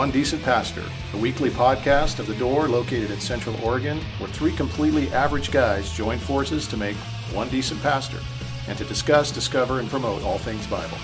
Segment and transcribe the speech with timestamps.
[0.00, 0.82] One Decent Pastor,
[1.12, 5.92] a weekly podcast of The Door located in Central Oregon, where three completely average guys
[5.92, 6.96] join forces to make
[7.34, 8.18] one decent pastor
[8.66, 10.96] and to discuss, discover, and promote all things Bible.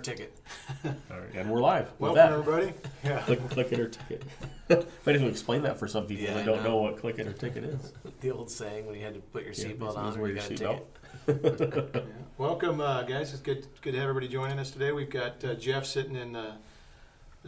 [0.00, 0.36] Ticket.
[0.84, 1.86] All right, and we're live.
[1.98, 2.32] With Welcome, that.
[2.32, 2.72] everybody.
[3.04, 3.20] Yeah.
[3.22, 4.22] Click, click it or ticket.
[5.06, 6.70] Might as well explain that for some people Yeah, that I don't know.
[6.70, 6.76] know.
[6.76, 7.92] what click it or ticket is.
[8.20, 10.20] The old saying when you had to put your Yeah, seatbelt this on is or
[10.20, 11.94] where you your got a ticket.
[11.94, 12.00] Yeah.
[12.38, 13.32] Welcome, uh, guys.
[13.32, 14.92] It's good, good to have everybody joining us today.
[14.92, 16.56] We've got uh, Jeff sitting in uh,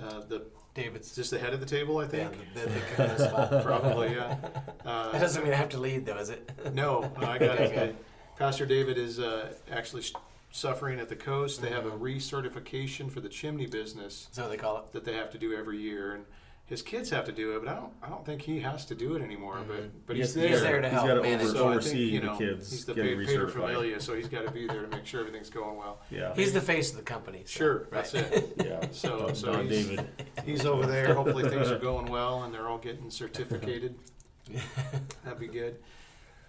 [0.03, 2.33] uh, the David's just the head of the table, I yeah, think.
[2.55, 3.63] the, the, the kind of spot.
[3.65, 4.37] Probably, yeah.
[4.85, 6.51] That Uh, doesn't mean I have to lead though, is it?
[6.75, 7.95] no, no, I got it.
[8.39, 10.15] Pastor David is uh, actually sh-
[10.57, 11.61] suffering at the coast.
[11.63, 12.01] They have a Mhm.
[12.01, 14.93] recertification for the chimney business That's what they call it.
[14.93, 16.25] that they have to do every year, and
[16.67, 17.61] his kids have to do it.
[17.65, 19.57] But I don't, I don't think he has to do it anymore.
[19.57, 19.67] Mhm.
[19.69, 20.49] But, but Yes, he's there.
[20.51, 21.47] He's there to He's help got to manage.
[21.49, 23.51] over, So I oversee think, you the know, kids he's the getting pa- recertified.
[23.53, 26.01] familia, so he's got to be there to make sure everything's going well.
[26.11, 27.43] Yeah, He's the face of the company.
[27.47, 27.91] so- Sure, right.
[27.91, 28.53] that's it.
[28.65, 28.87] yeah.
[28.93, 30.09] So, Don, so Don he's, David.
[30.45, 31.15] he's over there.
[31.15, 33.95] Hopefully things are going well and they're all getting certificated.
[35.25, 35.77] That'd be good.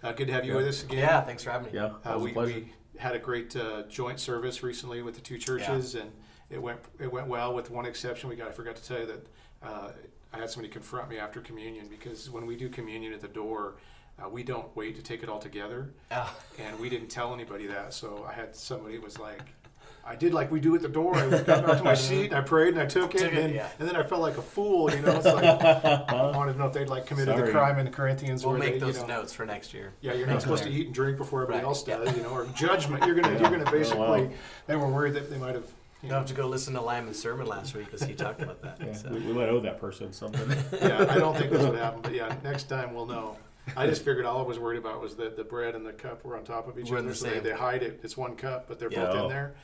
[0.02, 0.58] Uh, good to have you Yeah.
[0.58, 0.98] with us again.
[0.98, 1.78] Yeah, thanks for having me.
[1.78, 2.54] Yeah, Uh, we, a pleasure.
[2.54, 6.10] we had a great uh, joint service recently with the two churches, and
[6.50, 7.54] it went it went well.
[7.54, 9.26] With one exception, we got I forgot to tell you that
[9.62, 9.90] uh,
[10.32, 13.74] I had somebody confront me after communion because when we do communion at the door,
[14.22, 17.66] uh, we don't wait to take it all together, Ah, and we didn't tell anybody
[17.66, 17.94] that.
[17.94, 19.40] So I had somebody was like.
[20.06, 21.16] I did like we do at the door.
[21.16, 23.38] I got back to my seat and I prayed and I took it, Took and,
[23.38, 23.68] it, then, yeah.
[23.78, 24.90] and then I felt like a fool.
[24.90, 27.86] You know, it's like I wanted to know if they'd like committed the crime in
[27.86, 28.44] the Corinthians.
[28.44, 29.92] we'll make they, those you know, notes for next year.
[30.00, 31.98] yeah, you're not supposed to eat and drink before everybody Right, else yeah.
[31.98, 33.04] does, you know, or judgment.
[33.06, 34.00] You're gonna, you're gonna oh, basically.
[34.24, 34.30] wow.
[34.66, 35.64] They were worried that they might have.
[36.02, 38.42] You You'll know, have to go listen to Lyman's sermon last week because he talked
[38.42, 38.76] about that.
[38.84, 39.08] Yeah, so.
[39.08, 40.50] we, we might owe that person something.
[40.82, 43.38] yeah, I don't think this would happen, but yeah, next time we'll know.
[43.74, 46.22] I just figured all I was worried about was that the bread and the cup
[46.22, 48.00] were on top of each Were other, the so they, they hide it.
[48.02, 49.06] It's one cup, but they're Yeah.
[49.06, 49.22] both Oh.
[49.22, 49.54] in there,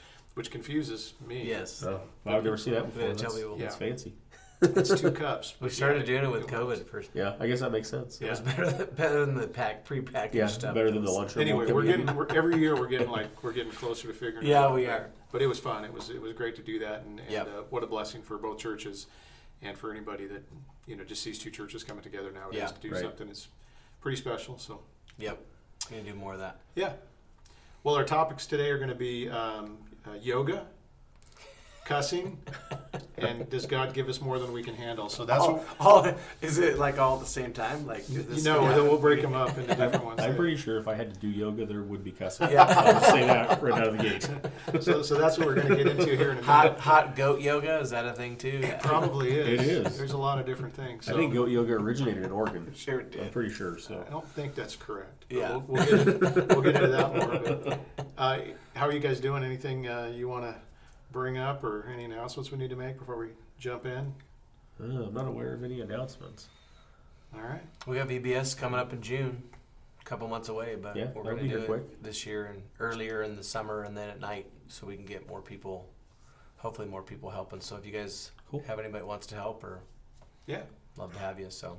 [0.41, 1.47] which confuses me.
[1.47, 1.83] Yes.
[1.84, 3.03] Oh, I've never seen that before.
[3.03, 3.56] Yeah, tell That's, people.
[3.59, 3.89] that's Yeah.
[3.89, 4.15] fancy.
[4.62, 5.55] it's two cups.
[5.61, 6.81] We but started yeah, doing it with it works.
[6.81, 7.11] COVID first.
[7.12, 8.19] Yeah, I guess that makes sense.
[8.23, 8.31] It Yeah.
[8.31, 10.75] was better than, better than the pack pre-packaged Yeah, stuff.
[10.75, 11.43] better than the lunchroom.
[11.43, 12.05] Anyway, we're community.
[12.05, 14.47] getting we're, every year we're getting like we're getting closer to figuring.
[14.47, 14.75] it Yeah, out.
[14.75, 15.11] we But- are.
[15.31, 15.84] But it was fun.
[15.84, 17.47] It was it was great to do that, and, and Yep.
[17.47, 19.09] uh, what a blessing for both churches,
[19.61, 20.43] and for anybody that
[20.87, 22.67] you know just sees two churches coming together nowadays Yeah.
[22.69, 23.03] to do Right.
[23.03, 23.49] something It's
[24.01, 24.57] pretty special.
[24.59, 24.81] So
[25.19, 25.39] Yep.
[25.91, 26.61] I'm gonna do more of that.
[26.75, 26.95] yeah.
[27.83, 29.78] Well, our topics today are going to be um,
[30.10, 30.66] Uh, yoga,
[31.84, 32.38] cussing,
[33.18, 35.08] and does God give us more than we can handle?
[35.08, 37.86] So that's all, what, all- is it like all at the same time?
[37.86, 38.66] Like you this know.
[38.68, 40.20] Then we'll break them up into different ones.
[40.20, 42.50] I'm pretty sure if I had to do yoga, there would be cussing.
[42.50, 42.64] Yeah.
[42.64, 44.28] I'll just say that right out of the gate.
[44.82, 46.44] so, so that's what we're going to get into here in a minute.
[46.44, 48.60] hot hot goat yoga is that a thing too?
[48.62, 49.60] It probably is.
[49.60, 49.97] It is.
[49.98, 51.06] There's a lot of different things.
[51.06, 51.14] So.
[51.14, 52.72] I think goat yoga originated in Oregon.
[52.80, 53.78] Sure it I'm pretty sure.
[53.78, 55.24] So I don't think that's correct.
[55.28, 55.50] Yeah.
[55.50, 57.38] We'll, we'll, get, into- we'll get into that more.
[57.38, 57.80] But,
[58.18, 58.38] uh,
[58.74, 59.44] how are you guys doing?
[59.44, 60.54] Anything uh, you want to
[61.12, 63.28] bring up or any announcements we need to make before we
[63.59, 64.15] jump in?
[64.81, 66.48] Uh, I'm not aware of any announcements.
[67.34, 67.62] All right.
[67.87, 69.43] We got VBS coming up in June,
[70.00, 72.03] a couple months away, but Yeah, we're gonna do it quick.
[72.03, 75.28] this year and earlier in the summer and then at night, so we can get
[75.28, 75.88] more people.
[76.59, 77.60] Hopefully, more people helping.
[77.60, 78.62] So if you guys Cool.
[78.66, 79.81] have anybody that wants to help, or
[80.47, 80.62] Yeah.
[80.97, 81.50] love to have you.
[81.50, 81.78] So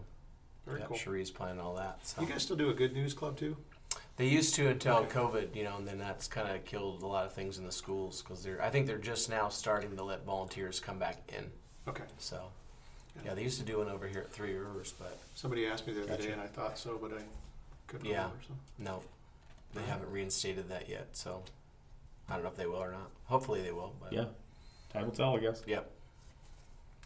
[0.65, 0.97] Very yeah, cool.
[0.97, 2.05] Cherie's planning all that.
[2.05, 3.57] So You guys still do a good news club too?
[4.21, 5.19] They used to until Okay.
[5.19, 7.71] COVID, you know, and then that's kind of killed a lot of things in the
[7.71, 8.61] schools because they're.
[8.61, 11.49] I think they're just now starting to let volunteers come back in.
[11.87, 12.03] Okay.
[12.19, 12.39] So,
[13.25, 15.93] yeah, they used to do one over here at Three Rivers, but Somebody asked me
[15.93, 16.21] the other Gotcha.
[16.21, 17.23] day, and I thought so, but I
[17.87, 18.25] couldn't Yeah.
[18.25, 18.37] remember.
[18.47, 18.53] So.
[18.77, 19.03] no,
[19.73, 21.07] they haven't reinstated that yet.
[21.13, 21.41] So,
[22.29, 23.09] I don't know if they will or not.
[23.25, 23.95] Hopefully, they will.
[23.99, 24.25] But Yeah,
[24.93, 25.63] time will tell, I guess.
[25.65, 25.89] Yep.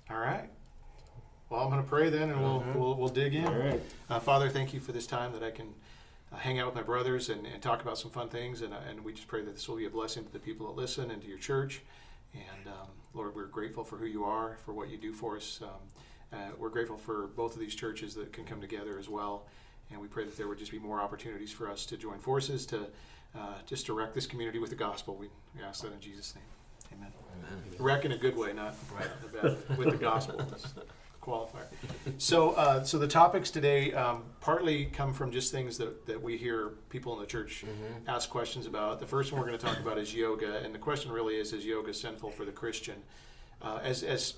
[0.09, 0.49] All right.
[1.49, 2.75] Well, I'm going to pray then, and we'll, Mhm.
[2.75, 3.47] we'll we'll dig in.
[3.47, 3.81] All right.
[4.09, 5.75] Uh, Father, thank you for this time that I can
[6.31, 8.61] uh, hang out with my brothers and, and talk about some fun things.
[8.61, 10.67] And, uh, and we just pray that this will be a blessing to the people
[10.67, 11.81] that listen and to your church.
[12.33, 15.61] And um, Lord, we're grateful for who you are, for what you do for us.
[15.61, 15.69] Um,
[16.33, 19.45] uh, we're grateful for both of these churches that can come together as well.
[19.91, 22.65] And we pray that there would just be more opportunities for us to join forces
[22.67, 22.87] to
[23.37, 25.15] uh, just direct this community with the gospel.
[25.15, 26.99] We, we ask that in Jesus' name.
[26.99, 27.11] Amen.
[27.79, 29.77] Wreck in a good way, not Right.
[29.77, 30.41] with the gospel.
[31.25, 31.65] Qualifier.
[32.17, 36.37] So, uh, so the topics today um, partly come from just things that, that we
[36.37, 38.07] hear people in the church Mhm.
[38.07, 38.99] ask questions about.
[38.99, 41.51] The first one we're going to talk about is yoga, and the question really is:
[41.51, 42.95] Is yoga sinful for the Christian?
[43.61, 44.35] Uh, as as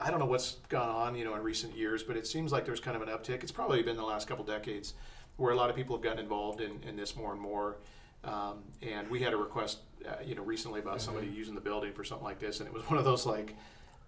[0.00, 2.64] I don't know what's gone on, you know, in recent years, but it seems like
[2.64, 3.42] there's kind of an uptick.
[3.42, 4.94] It's probably been the last couple decades
[5.36, 7.76] where a lot of people have gotten involved in, in this more and more.
[8.24, 11.92] Um, and we had a request, uh, you know, recently about somebody using the building
[11.92, 13.54] for something like this, and it was one of those like,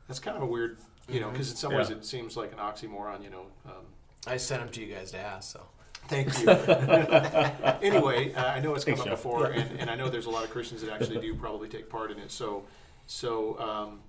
[0.08, 1.96] that's kind of a weird You know, because in some ways Yeah.
[1.96, 3.22] it seems like an oxymoron.
[3.22, 3.46] You know.
[3.66, 3.86] Um,
[4.26, 5.52] I sent them to you guys to ask.
[5.52, 5.60] So
[6.08, 6.48] Thank you.
[7.82, 9.22] anyway, uh, I know it's come Thanks, up Jeff.
[9.22, 11.88] before, and, and I know there's a lot of Christians that actually do probably take
[11.88, 12.30] part in it.
[12.30, 12.64] So,
[13.06, 14.00] so um,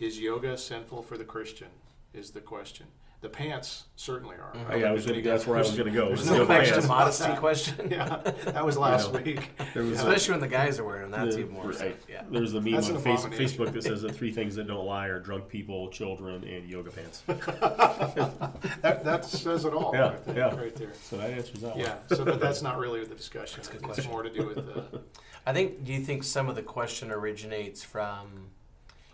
[0.00, 1.68] is yoga sinful for the Christian?
[2.12, 2.86] Is the question.
[3.24, 4.52] The pants certainly are.
[4.54, 4.70] Mhm.
[4.70, 6.08] I Yeah, I was gonna, that's where I was going to go.
[6.08, 6.88] there's was no the question pants.
[6.88, 7.88] modesty question.
[7.90, 9.48] Yeah, that was last know, week.
[9.72, 11.72] There was, Especially when the guys are wearing them, that's the- even more.
[11.72, 11.96] so, right.
[12.06, 12.22] Yeah.
[12.30, 13.24] there's the meme That's on face.
[13.24, 16.90] Facebook that says the three things that don't lie are drunk people, children, and yoga
[16.90, 17.22] pants.
[17.26, 19.92] That, that says it all.
[19.94, 20.54] Yeah, I think, yeah.
[20.54, 20.92] right there.
[21.02, 21.94] So that answers that Yeah.
[21.94, 21.98] one.
[22.18, 23.56] So, but that's not really the discussion.
[23.56, 24.10] That's a good it's question.
[24.10, 25.00] more to do with the.
[25.46, 25.82] I think.
[25.82, 28.50] Do you think some of the question originates from,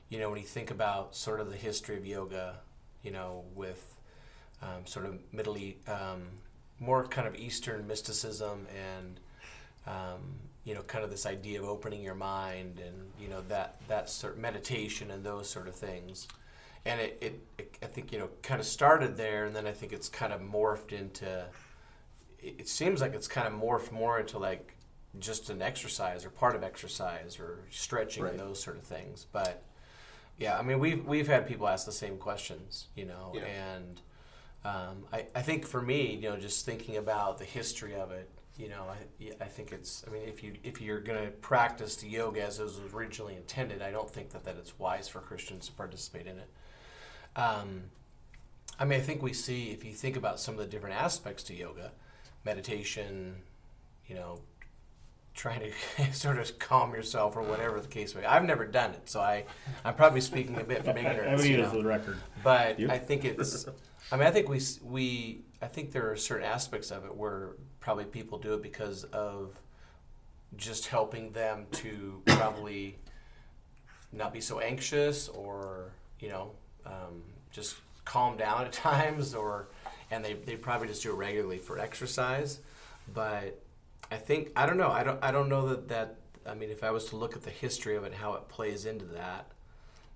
[0.09, 2.57] you know, when you think about sort of the history of yoga,
[3.03, 3.90] you know, with
[4.63, 6.23] um, sort of Middle East, um,
[6.79, 9.21] more kind of Eastern mysticism and,
[9.87, 10.21] um,
[10.65, 14.09] you know, kind of this idea of opening your mind and you know that that
[14.11, 16.29] sort of meditation and those sort of things.
[16.87, 19.73] And it, it, it, I think, you know, kind of started there, and then I
[19.73, 21.45] think it's kind of morphed into.
[22.39, 24.75] It, it seems like it's kind of morphed more into like
[25.19, 28.33] just an exercise or part of exercise or stretching Right.
[28.33, 29.27] and those sort of things.
[29.33, 29.63] But
[30.39, 33.43] yeah, I mean, we've we've had people ask the same questions, you know, Yeah.
[33.43, 34.01] and
[34.65, 38.29] um, I I think for me, you know, just thinking about the history of it,
[38.59, 40.05] you know, I I think it's.
[40.07, 43.37] I mean, if you if you're going to practice the yoga as it was originally
[43.37, 46.49] intended, I don't think that that it's wise for Christians to participate in it.
[47.37, 47.85] Um,
[48.79, 51.43] I mean, I think we see if you think about some of the different aspects
[51.45, 51.93] to yoga,
[52.45, 53.37] meditation,
[54.07, 54.41] you know,
[55.35, 55.61] trying
[55.97, 58.27] to sort of calm yourself or whatever the case may be.
[58.27, 59.45] I've never done it, so I,
[59.85, 61.43] I'm probably speaking a bit from I ignorance.
[61.43, 61.71] mean, you know.
[61.71, 62.19] the record.
[62.43, 62.91] But You?
[62.91, 63.67] I think it's.
[64.13, 65.43] I mean, I think we we.
[65.63, 69.61] I think there are certain aspects of it where probably people do it because of
[70.57, 72.97] just helping them to probably
[74.13, 76.51] not be so anxious or you know
[76.87, 77.23] um,
[77.53, 79.69] just calm down at times or
[80.11, 82.61] and they, they probably just do it regularly for exercise
[83.15, 83.63] but
[84.11, 86.17] i think i don't know i don't i don't know that that
[86.47, 88.49] i mean if i was to look at the history of it and how it
[88.49, 89.47] plays into that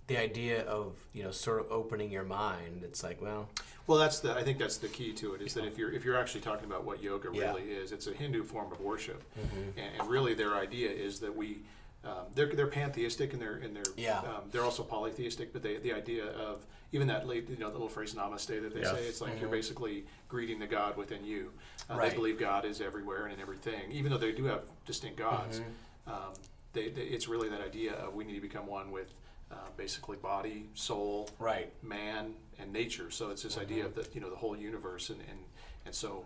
[0.07, 3.49] the idea of you know sort of opening your mind it's like well
[3.87, 4.35] Well, that's the.
[4.35, 5.43] I think that's the key to it.
[5.43, 7.49] Is that if you're if you're actually talking about what yoga Yeah.
[7.51, 11.35] really is, it's a Hindu form of worship, and, and really their idea is that
[11.37, 11.59] we.
[12.03, 14.19] Um, they're, they're pantheistic and they're and they're Yeah.
[14.21, 17.75] um, they're also polytheistic, but they, the idea of even that late, you know the
[17.75, 18.93] little phrase namaste that they Yeah.
[18.95, 19.53] say it's like you're Mhm.
[19.61, 21.51] basically greeting the God within you.
[21.91, 22.11] Uh, Right.
[22.11, 25.61] They believe God is everywhere and in everything, even though they do have distinct gods.
[25.61, 26.13] Mhm.
[26.13, 26.33] Um,
[26.75, 29.11] they, they, it's really that idea of we need to become one with
[29.55, 33.11] uh, basically body, soul, right man and nature.
[33.11, 35.39] So it's this idea of the you know the whole universe, and and,
[35.87, 36.25] and so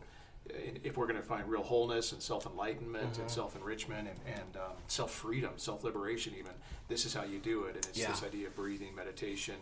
[0.84, 3.30] if we're going to find real wholeness and self enlightenment and Mhm.
[3.30, 6.52] self enrichment and, and um, self freedom, self liberation, even
[6.88, 7.76] this is how you do it.
[7.76, 8.10] And it's Yeah.
[8.10, 9.56] this idea of breathing, meditation,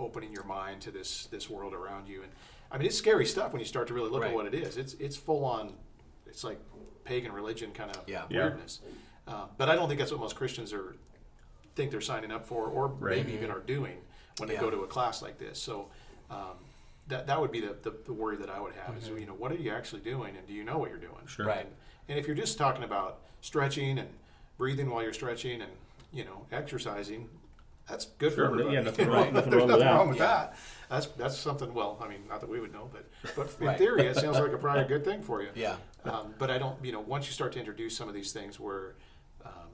[0.00, 2.22] opening your mind to this this world around you.
[2.22, 2.32] And
[2.72, 4.30] I mean, it's scary stuff when you start to really look Right.
[4.30, 4.76] at what it is.
[4.76, 5.74] It's it's full on.
[6.26, 6.58] It's like
[7.04, 8.24] pagan religion kind of Yeah.
[8.30, 8.44] Yeah.
[8.46, 8.80] weirdness.
[9.28, 10.96] Uh, but I don't think that's what most Christians are
[11.74, 13.16] think they're signing up for, or Right.
[13.18, 13.98] maybe even are doing
[14.38, 15.60] when they go to a class like this.
[15.60, 15.88] So
[16.30, 16.56] um,
[17.08, 19.20] that that would be the, the, the worry that I would have is Mhm.
[19.20, 21.26] you know what are you actually doing and do you know what you're doing?
[21.26, 21.46] Sure.
[21.46, 21.60] Right.
[21.66, 21.74] And,
[22.08, 24.08] and if you're just talking about stretching and
[24.58, 25.72] breathing while you're stretching and
[26.12, 27.28] you know exercising,
[27.88, 28.74] that's good Sure, for everybody.
[28.76, 29.94] yeah, nothing wrong- nothing There's wrong with nothing that.
[29.94, 30.26] wrong with Yeah.
[30.26, 30.56] that.
[30.88, 31.72] That's that's something.
[31.74, 33.78] Well, I mean, not that we would know, but but in Right.
[33.78, 35.48] theory, it sounds like a probably a good thing for you.
[35.54, 38.32] yeah Um, but I don't, you know, once you start to introduce some of these
[38.32, 38.94] things where,
[39.44, 39.70] um,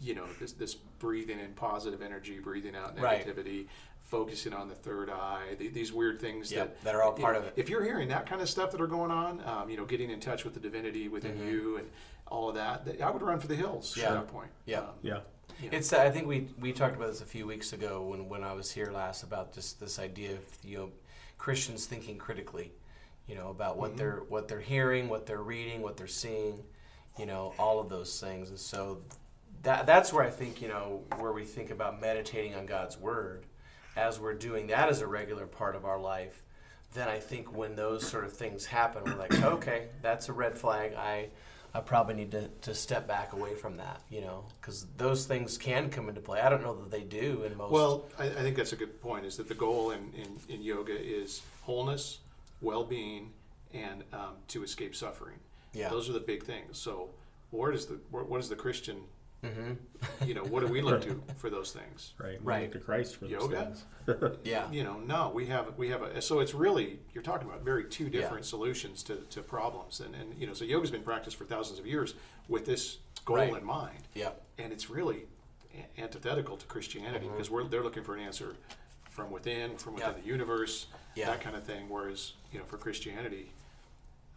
[0.00, 3.26] you know, this, this breathing in positive energy, breathing out Right.
[3.26, 3.66] negativity,
[4.02, 7.34] focusing on the third eye, th- these weird things Yep, that, that are all part
[7.34, 7.54] know, of it.
[7.56, 10.10] If you're hearing that kind of stuff that are going on, um, you know, getting
[10.10, 11.50] in touch with the divinity within Mhm.
[11.50, 11.90] you and
[12.26, 14.08] all of that, th- I would run for the hills Yeah.
[14.08, 14.50] at that point.
[14.66, 14.80] Yeah.
[14.80, 15.20] Um, Yeah.
[15.60, 15.76] you know.
[15.78, 15.92] It's.
[15.92, 18.72] I think we we talked about this a few weeks ago when when I was
[18.72, 20.92] here last about just this idea of you know
[21.38, 22.72] Christians thinking critically,
[23.26, 23.96] you know about what Mhm.
[23.98, 26.64] they're what they're hearing, what they're reading, what they're seeing,
[27.18, 29.02] you know all of those things, and so
[29.64, 33.44] that that's where I think you know where we think about meditating on God's word,
[33.96, 36.42] as we're doing that as a regular part of our life.
[36.94, 40.56] Then I think when those sort of things happen, we're like, okay, that's a red
[40.56, 40.94] flag.
[40.94, 41.30] I
[41.76, 45.58] I probably need to, to step back away from that, you know, because those things
[45.58, 46.40] can come into play.
[46.40, 47.72] I don't know that they do in most.
[47.72, 49.26] Well, I, I think that's a good point.
[49.26, 52.20] Is that the goal in, in, in yoga is wholeness,
[52.60, 53.32] well-being,
[53.72, 55.40] and um, to escape suffering.
[55.72, 55.88] yeah.
[55.88, 56.78] Those are the big things.
[56.78, 57.10] So,
[57.50, 58.98] where does the where, what is the Christian?
[59.48, 59.72] Hmm
[60.26, 62.14] You know, what do we look to for those things?
[62.18, 62.40] Right.
[62.40, 62.62] We Right.
[62.62, 63.64] look to Christ for those Yoga?
[64.06, 64.36] things.
[64.44, 64.70] Yeah.
[64.70, 66.20] You know, no, we have we have a.
[66.20, 68.10] So it's really you're talking about very two Yeah.
[68.20, 71.78] different solutions to, to problems, and and you know, so yoga's been practiced for thousands
[71.78, 72.14] of years
[72.48, 73.54] with this goal Right.
[73.56, 74.30] in mind, Yeah.
[74.58, 75.26] and it's really
[75.74, 77.32] a- antithetical to Christianity Mhm.
[77.32, 78.56] because we're they're looking for an answer
[79.10, 80.20] from within, from within Yeah.
[80.20, 81.26] the universe, Yeah.
[81.26, 81.88] that kind of thing.
[81.88, 83.52] Whereas, you know, for Christianity,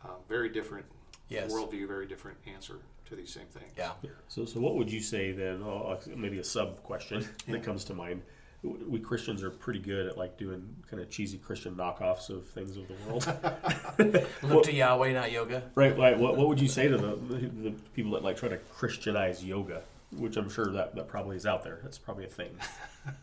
[0.03, 0.85] um, very different
[1.29, 1.51] Yes.
[1.51, 3.71] worldview, very different answer to these same things.
[3.77, 3.91] Yeah.
[4.01, 4.09] Yeah.
[4.27, 5.61] So, so what would you say then?
[5.63, 7.53] Oh, maybe a sub question Yeah.
[7.53, 8.21] that comes to mind.
[8.63, 12.75] We Christians are pretty good at like doing kind of cheesy Christian knockoffs of things
[12.75, 15.63] of the world, Look to Yahweh, not yoga.
[15.75, 15.97] right?
[15.97, 19.43] Like, what, what would you say to the, the people that like try to Christianize
[19.45, 21.79] yoga, which I'm sure that, that probably is out there.
[21.83, 22.57] That's probably a thing.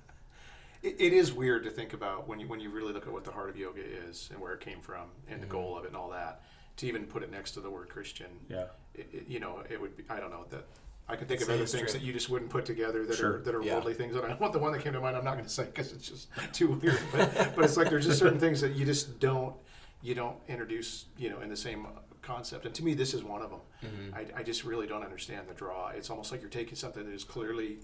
[0.83, 3.25] It, it is weird to think about when you when you really look at what
[3.25, 5.51] the heart of yoga is and where it came from and the Mhm.
[5.51, 6.43] goal of it and all that.
[6.77, 8.65] To even put it next to the word Christian, Yeah.
[8.95, 10.05] It, it, you know, it would be.
[10.09, 10.65] I don't know that.
[11.07, 13.37] I can think of the other things that you just wouldn't put together that Sure.
[13.37, 13.75] are that are Yeah.
[13.75, 14.17] worldly things.
[14.17, 15.17] And I want the one that came to mind.
[15.17, 16.99] I'm not going to say because it's just too weird.
[17.13, 19.55] But, but it's like there's just certain things that you just don't
[20.03, 21.87] you don't introduce you know in the same
[22.23, 22.65] concept.
[22.65, 23.61] And to me, this is one of them.
[23.85, 24.15] Mm-hmm.
[24.15, 25.89] I, I just really don't understand the draw.
[25.89, 27.79] It's almost like you're taking something that is clearly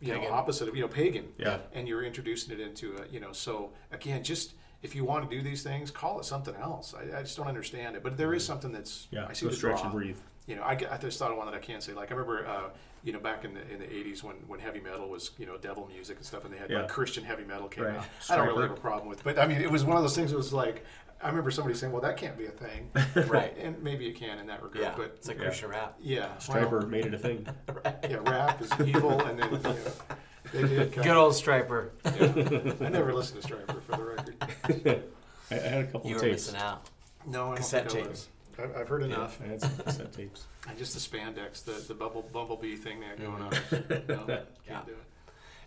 [0.00, 1.58] you know opposite of you know pagan Yeah.
[1.72, 5.36] and you're introducing it into a you know so again just if you want to
[5.36, 8.34] do these things call it something else i, I just don't understand it but there
[8.34, 9.26] is something that's Yeah.
[9.28, 9.84] i see Go the stretch draw.
[9.84, 10.16] and breathe.
[10.46, 12.46] you know I, I just thought of one that i can't say like i remember
[12.46, 12.70] uh,
[13.04, 15.56] you know back in the in the 80s when when heavy metal was you know
[15.56, 16.78] devil music and stuff and they had Yeah.
[16.82, 17.96] like christian heavy metal came Right.
[17.96, 18.68] out i don't really Stryper.
[18.68, 20.52] have a problem with but i mean it was one of those things that was
[20.52, 20.84] like
[21.22, 22.90] i remember somebody saying well that can't be a thing
[23.28, 23.56] Right.
[23.58, 24.94] and maybe it can in that regard Yeah.
[24.96, 25.44] but It's like Yeah.
[25.44, 25.94] Christian rap.
[26.00, 27.46] yeah well, Stryper made it a thing.
[28.08, 29.74] yeah rap is evil and then you know,
[30.52, 31.90] they did kind Good old Stryper.
[32.04, 32.86] yeah.
[32.86, 35.02] I never listened to Stryper for the record.
[35.50, 36.46] I, I had a couple You of were tapes.
[36.46, 36.88] missing out.
[37.26, 38.28] No, I don't Cassette think I tapes.
[38.58, 38.64] was.
[38.70, 39.38] I've, I've heard enough.
[39.42, 40.46] I had some cassette tapes.
[40.68, 43.50] And just the spandex, the the bubble bumblebee thing they had going on.
[43.52, 44.12] Mm-hmm.
[44.12, 44.80] No, can't Yeah.
[44.86, 44.98] do it.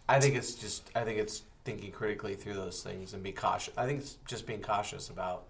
[0.07, 0.89] I think it's just.
[0.95, 3.73] I think it's thinking critically through those things and be cautious.
[3.75, 5.45] I think it's just being cautious about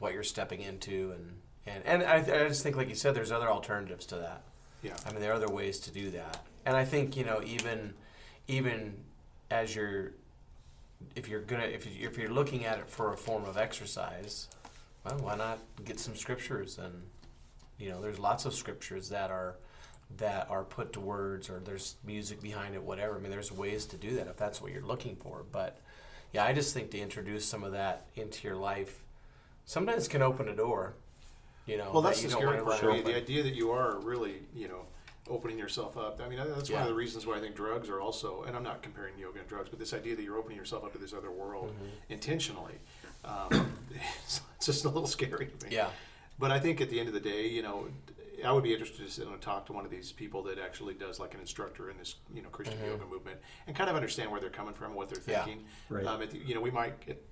[0.00, 1.32] what you're stepping into and
[1.66, 4.42] and and I, I just think, like you said, there's other alternatives to that.
[4.82, 4.94] Yeah.
[5.06, 7.94] I mean, there are other ways to do that, and I think you know even
[8.48, 8.94] even
[9.50, 10.12] as you're
[11.14, 14.48] if you're gonna if you, if you're looking at it for a form of exercise,
[15.04, 16.78] well, why not get some scriptures?
[16.78, 17.02] And
[17.78, 19.56] you know there's lots of scriptures that are
[20.18, 23.16] that are put to words or there's music behind it whatever.
[23.16, 25.44] I mean there's ways to do that if that's what you're looking for.
[25.50, 25.78] But
[26.32, 29.02] yeah i just think to introduce some of that into your life
[29.64, 30.94] sometimes can open a door
[31.66, 32.80] you know Well, that that's the scary part.
[32.80, 34.82] The idea that you are really, you know,
[35.28, 36.20] opening yourself up.
[36.24, 38.62] I mean, that's one of the reasons why I think drugs are also, and I'm
[38.62, 41.12] not comparing yoga and drugs, but this idea that you're opening yourself up to this
[41.12, 41.90] other world Mhm.
[42.10, 42.74] intentionally,
[43.24, 43.76] um,
[44.24, 45.74] it's just a little scary to me.
[45.74, 45.90] yeah
[46.38, 47.88] But I think at the end of the day, you know,
[48.44, 50.92] I would be interested to sit and talk to one of these people that actually
[50.94, 52.86] does like an instructor in this, you know, Christian Mhm.
[52.88, 55.44] yoga movement, and kind of understand where they're coming from, what they're Yeah.
[55.44, 55.66] thinking.
[55.88, 56.04] Right.
[56.06, 57.26] Um, at the, you know, we might get,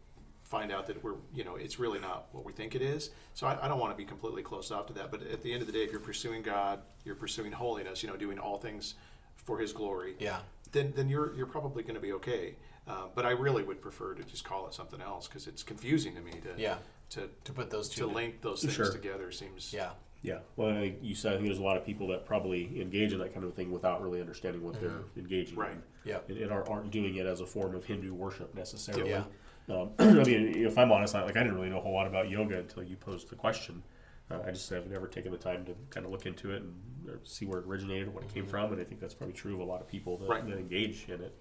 [0.45, 3.11] find out that we're, you know, it's really not what we think it is.
[3.33, 5.11] So I, I don't want to be completely closed off to that.
[5.11, 8.09] But at the end of the day, if you're pursuing God, you're pursuing holiness, you
[8.09, 8.95] know, doing all things
[9.35, 10.39] for His glory, yeah
[10.73, 12.57] then then you're you're probably going to be okay.
[12.87, 16.15] Uh, but I really would prefer to just call it something else because it's confusing
[16.15, 16.77] to me to yeah
[17.11, 18.91] to to put those two to to- link those things Sure.
[18.93, 19.91] together seems yeah
[20.23, 20.39] Yeah.
[20.57, 23.19] Well, I you said I think there's a lot of people that probably engage in
[23.19, 25.73] that kind of thing without really understanding what they're engaging Right.
[25.73, 25.83] in.
[26.05, 29.11] yeah And, and aren't, aren't doing it as a form of Hindu worship necessarily.
[29.11, 29.25] Yeah.
[29.69, 32.07] Um, I mean, if I'm honest, I, like I didn't really know a whole lot
[32.07, 33.83] about yoga until you posed the question.
[34.31, 36.75] Uh, I just have never taken the time to kind of look into it and
[37.09, 39.55] uh, see where it originated, what it came from, and I think that's probably true
[39.55, 40.47] of a lot of people that, Right.
[40.47, 41.35] that engage in it.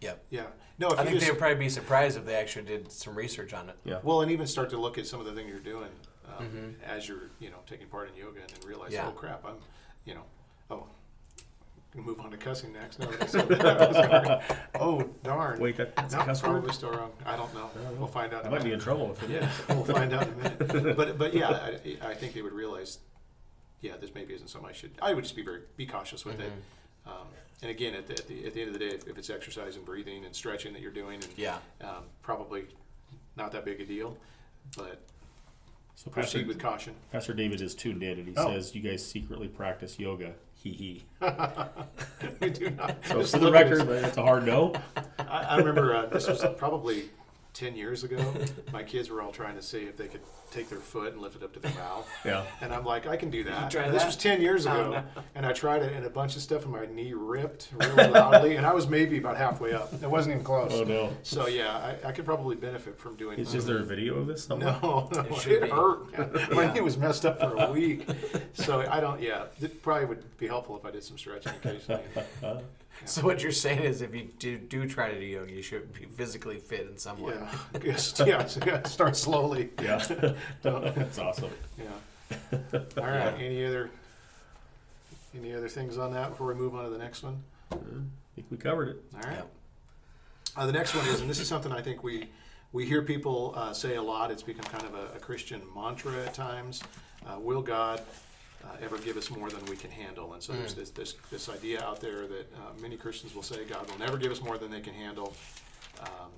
[0.00, 0.46] yep yeah.
[0.78, 3.14] No, if i you think just, they'd probably be surprised if they actually did some
[3.14, 3.98] research on it Yeah.
[4.02, 5.90] well, and even start to look at some of the things you're doing
[6.26, 6.74] um, Mhm.
[6.84, 9.06] as you're you know taking part in yoga and then realize, Yeah.
[9.08, 9.56] oh crap, I'm
[10.04, 10.24] you know,
[10.70, 10.86] oh.
[11.94, 12.98] We Move on to cussing next.
[12.98, 13.08] No,
[14.80, 15.60] oh darn!
[15.60, 16.50] Wait, that, that's no, a cuss word?
[16.50, 17.12] probably still wrong.
[17.24, 17.70] I don't know.
[17.74, 17.90] don't know.
[17.98, 18.44] We'll find out.
[18.44, 18.82] I in a might be in minute.
[18.82, 20.96] trouble if it Yeah, we'll find out in a minute.
[20.96, 21.50] But but yeah,
[22.02, 22.98] I, I think they would realize,
[23.80, 24.90] yeah, this maybe isn't something I should.
[25.00, 26.50] I would just be very be cautious with it.
[27.06, 27.10] Mhm.
[27.10, 27.26] Um,
[27.62, 29.30] and again, at the, at the at the end of the day, if, if it's
[29.30, 32.64] exercise and breathing and stretching that you're doing, and yeah um, probably
[33.36, 34.16] not that big a deal,
[34.76, 35.00] but
[35.96, 36.94] So Pastor, proceed with caution.
[37.12, 38.52] Pastor David is tuned in and he Oh.
[38.52, 40.34] says, You guys secretly practice yoga.
[40.56, 41.04] Hee hee.
[42.40, 42.96] we do not.
[43.06, 44.74] So Just for the look at record, that's a hard no.
[45.18, 47.04] I, I remember uh, this was probably
[47.54, 48.18] ten years ago.
[48.72, 50.20] My kids were all trying to see if they could
[50.50, 52.08] take their foot and lift it up to their mouth.
[52.24, 52.44] Yeah.
[52.60, 53.70] And I'm like, I can do that.
[53.72, 54.06] try And this that?
[54.06, 54.90] was 10 years Oh, ago.
[54.90, 55.22] no.
[55.34, 58.56] And I tried it, and a bunch of stuff in my knee ripped really loudly.
[58.56, 59.92] and I was maybe about halfway up.
[59.94, 60.70] It wasn't even close.
[60.72, 61.12] Oh no.
[61.22, 64.26] So, yeah, I, I could probably benefit from doing Is, is there a video of
[64.28, 64.78] this somewhere?
[64.82, 65.68] No, no, It it, should be.
[65.70, 66.18] hurt.
[66.18, 66.48] man.
[66.56, 68.06] My knee was messed up for a week.
[68.56, 72.02] So, I don't, yeah, it probably would be helpful if I did some stretching occasionally.
[72.16, 72.60] Uh-huh.
[73.04, 75.92] so what you're saying is if you do, do try to do yoga you should
[75.92, 79.70] be physically fit in some way Yeah, just, yeah, so yeah, start slowly.
[79.82, 79.98] Yeah.
[80.62, 81.50] That's awesome.
[81.78, 82.58] Yeah.
[82.96, 83.34] All right.
[83.38, 83.90] Any other
[85.36, 87.42] any other things on that before we move on to the next one?
[87.72, 87.76] I
[88.34, 89.02] think we covered it.
[89.14, 89.36] All right.
[89.36, 89.50] Yep.
[90.56, 92.28] Uh, the next one is, and this is something I think we
[92.72, 94.30] we hear people uh, say a lot.
[94.30, 96.82] It's become kind of a, a Christian mantra at times.
[97.26, 98.02] Uh, will God
[98.64, 100.32] uh, ever give us more than we can handle?
[100.34, 103.64] And so there's this, this this idea out there that uh, many Christians will say
[103.64, 105.34] God will never give us more than they can handle.
[106.00, 106.30] Um,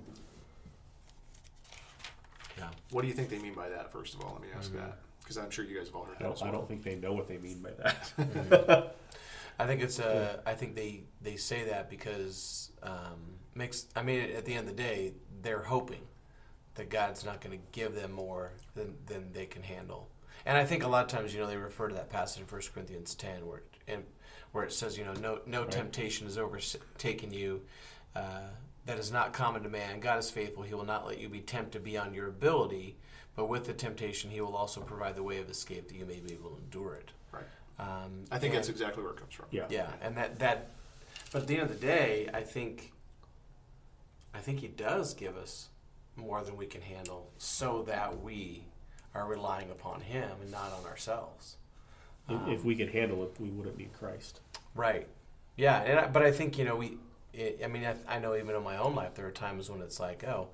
[2.59, 2.69] Yeah.
[2.91, 3.93] what do you think they mean by that?
[3.93, 6.17] First of all, let me ask that because I'm sure you guys have all heard
[6.21, 6.33] I that.
[6.33, 8.97] As don't, I don't think they know what they mean by that.
[9.59, 13.87] I think it's uh, I think they they say that because um, makes.
[13.95, 16.03] I mean, at the end of the day, they're hoping
[16.75, 20.09] that God's not going to give them more than than they can handle.
[20.47, 22.47] And I think a lot of times, you know, they refer to that passage in
[22.49, 24.05] 1 Corinthians 10 where it, and,
[24.53, 25.71] where it says, you know, no no Right.
[25.71, 27.63] temptation has overtaken you
[28.15, 28.43] uh,
[28.87, 29.99] that is not common to man.
[30.01, 32.97] God is faithful; He will not let you be tempted beyond your ability.
[33.35, 36.21] But with the temptation, He will also provide the way of escape that you may
[36.21, 37.11] be able to endure it.
[37.33, 37.45] Right.
[37.79, 39.47] Um, I think and- that's exactly where it comes from.
[39.51, 39.67] yeah.
[39.69, 40.71] yeah, and that that,
[41.33, 42.93] but at the end of the day, I think,
[44.33, 45.69] I think he does give us
[46.15, 48.65] more than we can handle, so that we
[49.17, 51.57] are relying upon him and not on ourselves.
[52.29, 54.41] If, if um, we could handle it, we wouldn't need Christ.
[54.75, 55.07] Right.
[55.57, 56.99] Yeah, and I, but I think you know we.
[57.33, 59.83] It, I mean, I, I know even in my own life there are times when
[59.83, 60.49] it's like, oh,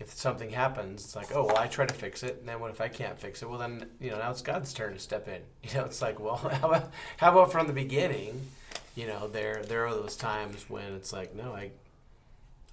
[0.00, 2.70] if something happens, it's like, oh, well, I try to fix it, and then what
[2.70, 3.48] if I can't fix it?
[3.48, 5.40] Well, then you know now it's God's turn to step in.
[5.70, 8.48] You know, it's like, well, how about how about from the beginning?
[8.94, 11.70] You know, there there are those times when it's like, no, I,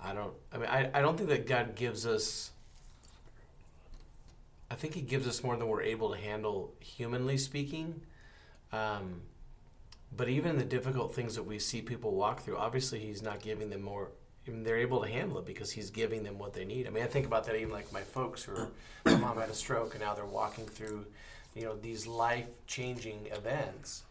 [0.04, 0.34] I don't.
[0.54, 2.52] I mean, I, I don't think that God gives us.
[4.72, 8.02] I think He gives us more than we're able to handle, humanly speaking.
[8.72, 9.22] Um,
[10.16, 13.70] but even the difficult things that we see people walk through, obviously he's not giving
[13.70, 14.10] them more.
[14.48, 16.88] I mean, they're able to handle it because he's giving them what they need.
[16.88, 18.70] I mean, I think about that even like my folks who are,
[19.06, 21.06] my mom had a stroke and now they're walking through,
[21.56, 24.04] you know, these life changing events,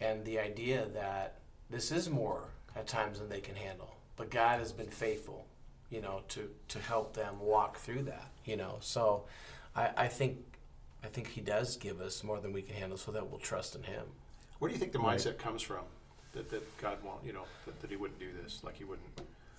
[0.00, 1.38] and the idea that
[1.70, 2.44] this is more
[2.76, 3.96] at times than they can handle.
[4.16, 5.46] But God has been faithful,
[5.90, 8.30] you know, to to help them walk through that.
[8.44, 9.24] You know, so
[9.78, 10.38] I, I think
[11.04, 13.76] I think He does give us more than we can handle, so that we'll trust
[13.76, 14.04] in Him.
[14.58, 15.16] Where do you think the Right.
[15.18, 15.84] mindset comes from?
[16.32, 19.06] That, that God won't, you know, that, that He wouldn't do this, like He wouldn't.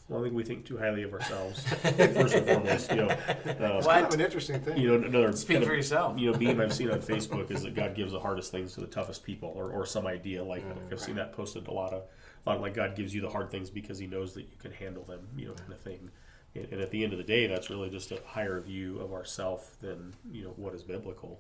[0.09, 1.63] Well, I think we think too highly of ourselves.
[1.73, 4.77] First and foremost, you know, uh, It's kind of an interesting thing.
[4.77, 6.19] you know, another Speak kind for of, yourself.
[6.19, 8.81] you know, meme I've seen on Facebook is that God gives the hardest things to
[8.81, 10.77] the toughest people, or, or some idea like that.
[10.91, 12.01] I've seen that posted a lot of,
[12.45, 14.57] a lot of like God gives you the hard things because He knows that you
[14.57, 16.09] can handle them, you know, kind of thing.
[16.55, 19.13] And, and at the end of the day, that's really just a higher view of
[19.13, 21.39] ourself than you know what is biblical.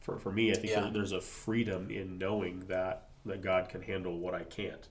[0.00, 0.90] For for me, I think Yeah.
[0.92, 4.88] there's a freedom in knowing that that God can handle what I can't,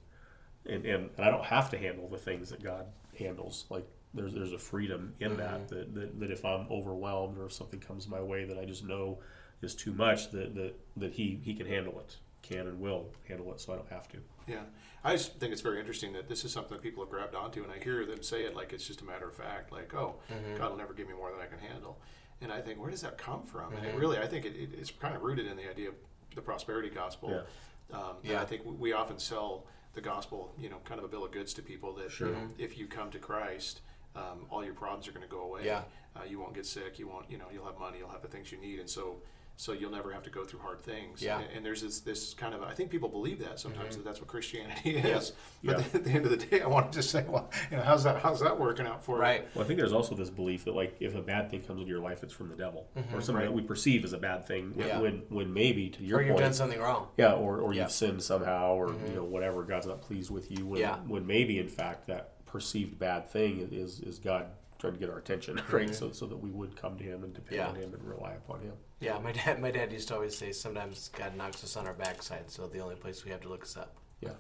[0.65, 3.65] and and, and I don't have to handle the things that God handles.
[3.69, 5.75] Like there's there's a freedom in that, mm-hmm.
[5.75, 8.83] that that that if I'm overwhelmed or if something comes my way that I just
[8.83, 9.19] know
[9.61, 12.17] is too much, that that that He He can handle it,
[12.47, 14.17] can and will handle it, so I don't have to.
[14.47, 14.61] Yeah,
[15.03, 17.63] I just think it's very interesting that this is something that people have grabbed onto,
[17.63, 20.15] and I hear them say it like it's just a matter of fact, like, "Oh,
[20.57, 21.99] God will never give me more than I can handle,"
[22.41, 23.73] and I think, where does that come from?
[23.73, 25.95] And it really, I think it, it, it's kind of rooted in the idea of
[26.35, 27.29] the prosperity gospel.
[27.31, 27.97] Yeah.
[27.97, 28.41] Um, Yeah.
[28.41, 31.31] I think we- we often sell the gospel, you know, kind of a bill of
[31.31, 32.27] goods to people that Sure.
[32.27, 33.81] you know, if you come to Christ,
[34.15, 35.65] um, all your problems are going to go away.
[35.65, 35.83] Yeah.
[36.15, 36.99] Uh, you won't get sick.
[36.99, 37.97] You won't, you know, you'll have money.
[37.97, 39.21] You'll have the things you need, and so.
[39.59, 41.19] So you'll never have to go through hard things.
[41.19, 41.39] Yeah.
[41.39, 44.03] And, and there's this, this kind of I think people believe that sometimes mm-hmm.
[44.03, 45.07] that that's what Christianity Yeah.
[45.17, 45.33] is.
[45.63, 45.85] But Yeah.
[45.95, 48.03] at the end of the day, I want to just say, well, you know, how's
[48.03, 49.21] that how's that working out for you?
[49.23, 49.47] Right.
[49.55, 51.91] Well, I think there's also this belief that like if a bad thing comes into
[51.91, 53.15] your life, it's from the devil mm-hmm.
[53.15, 53.45] or something Right.
[53.45, 54.73] that we perceive as a bad thing.
[54.75, 54.99] when- Yeah.
[54.99, 57.07] When when maybe to your Or you've point, done something wrong.
[57.17, 57.83] Yeah, or, or Yeah.
[57.83, 59.15] you've sinned somehow, or you mm-hmm.
[59.15, 59.63] know whatever.
[59.63, 60.67] God's not pleased with you.
[60.67, 60.97] When, Yeah.
[61.07, 64.45] when maybe in fact that perceived bad thing is is God
[64.77, 65.95] trying to get our attention, right?
[65.95, 67.69] So so that we would come to Him and depend Yeah.
[67.69, 68.73] on Him and rely upon Him.
[68.99, 69.61] Yeah, my dad.
[69.61, 72.79] My dad used to always say, sometimes God knocks us on our backside, so the
[72.79, 73.95] only place we have to look is up.
[74.21, 74.31] Yeah,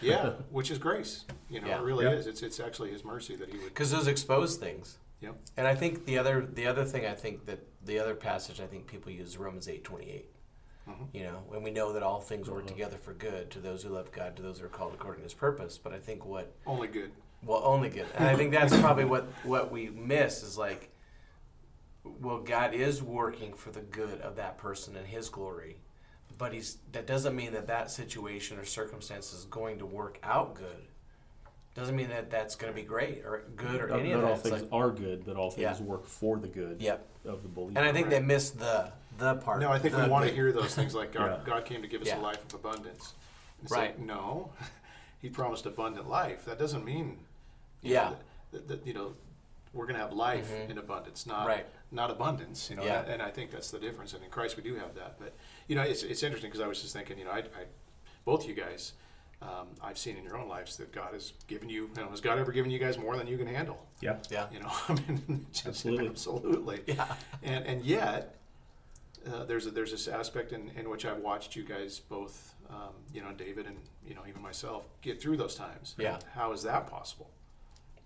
[0.00, 1.24] Yeah, which is grace.
[1.50, 1.78] You know, Yeah.
[1.80, 2.12] it really Yeah.
[2.12, 2.28] is.
[2.28, 3.64] It's it's actually His mercy that He would.
[3.66, 4.98] Because those expose things.
[5.20, 5.34] Yep.
[5.56, 8.66] And I think the other the other thing I think that the other passage I
[8.68, 10.30] think people use is Romans eight twenty eight.
[10.88, 11.08] Mhm.
[11.12, 12.68] You know, and we know that all things work Mhm.
[12.68, 15.24] together for good to those who love God, to those who are called according to
[15.24, 15.78] His purpose.
[15.78, 17.10] But I think what Only good.
[17.42, 20.90] well only good, and I think that's probably what what we miss is like,
[22.20, 25.76] well, God is working for the good of that person and His glory,
[26.36, 30.54] but He's that doesn't mean that that situation or circumstance is going to work out
[30.54, 30.86] good.
[31.74, 34.24] Doesn't mean that that's going to be great or good or not, any not of
[34.24, 34.40] all that.
[34.40, 35.86] It's things like- are good, but all things Yeah.
[35.86, 37.06] work for the good Yep.
[37.26, 37.78] of the believer.
[37.78, 39.60] And I think they miss the the part.
[39.60, 41.52] No, I think we the want to hear those things like God, Yeah.
[41.54, 42.20] God came to give us Yeah.
[42.20, 43.14] a life of abundance.
[43.62, 43.90] It's Right.
[43.90, 44.52] like, no,
[45.20, 46.44] He promised abundant life.
[46.44, 47.18] That doesn't mean,
[47.82, 48.10] Yeah.
[48.10, 48.16] know,
[48.52, 49.14] that, that, you know,
[49.72, 50.70] we're going to have life Mhm.
[50.70, 51.66] in abundance, not Right.
[51.90, 52.70] not abundance.
[52.70, 53.00] You know, Yeah.
[53.02, 54.12] and, and I think that's the difference.
[54.14, 55.18] And in Christ, we do have that.
[55.18, 55.34] But
[55.66, 57.66] you know, it's it's interesting because I was just thinking, you know, I, I
[58.24, 58.92] both you guys
[59.40, 61.90] um, I've seen in your own lives that God has given you.
[61.96, 63.86] you know, has God ever given you guys more than you can handle?
[64.00, 64.16] Yeah.
[64.30, 64.48] Yeah.
[64.50, 66.08] You know, I mean, just Absolutely.
[66.08, 66.82] absolutely.
[66.88, 67.14] Yeah.
[67.44, 68.34] And and yet,
[69.26, 72.94] uh, there's a, there's this aspect in, in which I've watched you guys both, um,
[73.12, 75.94] you know, David and you know even myself get through those times.
[75.98, 76.18] Yeah.
[76.34, 77.30] How is that possible?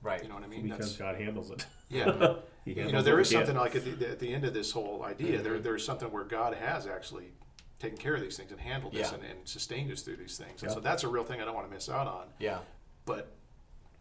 [0.03, 0.23] Right.
[0.23, 0.69] You know what I mean?
[0.69, 1.67] Because God handles it.
[1.89, 2.35] yeah.
[2.65, 3.57] He you know, there is what is can.
[3.57, 5.43] something like at the, at the end of this whole idea.
[5.43, 5.65] There Mhm.
[5.65, 7.33] there's something where God has actually
[7.81, 9.15] taken care of these things and handled this Yeah.
[9.19, 10.63] and, and sustained us through these things.
[10.63, 10.75] And Yeah.
[10.75, 12.29] so that's a real thing I don't want to miss out on.
[12.39, 12.61] Yeah.
[13.05, 13.33] But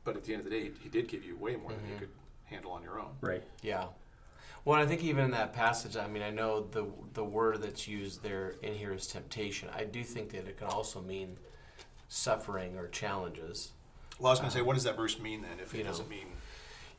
[0.04, 1.96] but at the end of the day, He did give you way more than you
[1.96, 2.00] Mhm.
[2.02, 2.10] could
[2.46, 3.16] handle on your own.
[3.20, 3.44] Right.
[3.64, 3.88] Yeah.
[4.64, 7.88] Well, I think even in that passage, I mean, I know the the word that's
[7.88, 9.70] used there in here is temptation.
[9.74, 11.40] I do think that it can also mean
[12.08, 13.72] suffering or challenges.
[14.22, 15.60] Well, I was going to say, what does that verse mean then?
[15.60, 15.86] If it know.
[15.86, 16.28] doesn't mean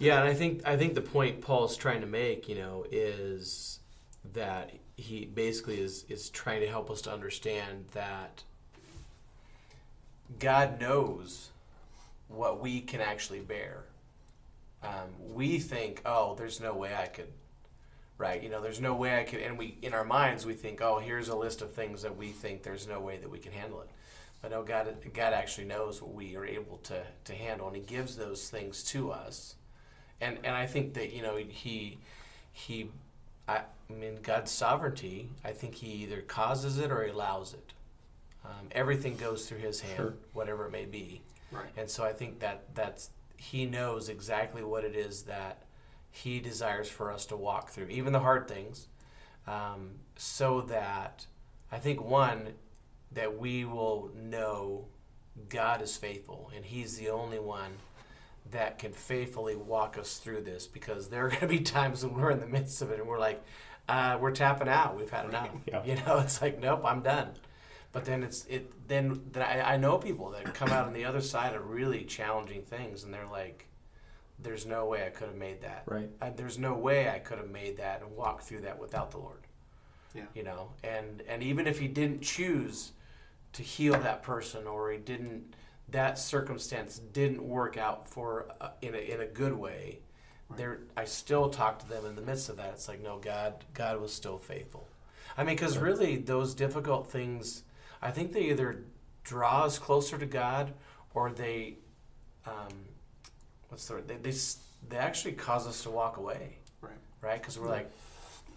[0.01, 3.79] Yeah, and I think I think the point Paul's trying to make, you know, is
[4.33, 8.43] that he basically is is trying to help us to understand that
[10.41, 11.51] God knows
[12.27, 13.85] what we can actually bear.
[14.83, 17.29] Um, we think, oh, there's no way I could,
[18.19, 18.43] right?
[18.43, 20.99] You know, there's no way I could, and we in our minds we think, oh,
[20.99, 23.81] here's a list of things that we think there's no way that we can handle
[23.81, 23.91] it.
[24.43, 27.83] But know God, God actually knows what we are able to to handle, and He
[27.83, 29.55] gives those things to us
[30.23, 31.99] and and I think that you know he
[32.53, 32.89] he
[33.49, 35.29] I, I mean God's sovereignty.
[35.45, 37.73] I think He either causes it or He allows it.
[38.45, 40.15] Um, everything goes through His hand, Sure.
[40.33, 41.23] whatever it may be.
[41.51, 41.67] right.
[41.77, 45.65] And so I think that that's He knows exactly what it is that
[46.11, 48.87] He desires for us to walk through, even the hard things,
[49.47, 51.27] um, so that
[51.73, 52.55] I think one
[53.15, 54.87] that we will know
[55.49, 57.73] God is faithful, and He's the only one
[58.51, 60.67] that can faithfully walk us through this.
[60.67, 63.09] Because there are going to be times when we're in the midst of it, and
[63.09, 63.43] we're like,
[63.89, 64.97] uh, we're tapping out.
[64.97, 65.51] We've had enough.
[65.67, 65.85] Yeah.
[65.85, 67.31] You know, it's like, nope, I'm done.
[67.93, 68.73] But then it's it.
[68.89, 72.05] Then, that I, I know people that come out on the other side of really
[72.05, 73.67] challenging things, and they're like,
[74.39, 75.83] "There's no way I could have made that.
[75.87, 76.09] Right.
[76.21, 79.19] I, there's no way I could have made that and walked through that without the
[79.19, 79.47] Lord."
[80.15, 80.25] Yeah.
[80.35, 82.93] You know, and and even if He didn't choose
[83.55, 85.55] to heal that person, or He didn't,
[85.89, 89.99] that circumstance didn't work out for uh, in a in a good way.
[90.49, 90.57] Right.
[90.59, 92.71] There, I still talk to them in the midst of that.
[92.75, 94.89] It's like, no, God, God was still faithful.
[95.37, 97.63] I mean, because really, those difficult things,
[98.03, 98.85] I think they either
[99.25, 100.75] draw us closer to God,
[101.15, 101.77] or they,
[102.47, 102.69] um,
[103.69, 104.09] what's the word?
[104.09, 104.35] They, they
[104.89, 106.93] they actually cause us to walk away, Right.
[107.21, 107.41] right?
[107.41, 107.91] Because we're like,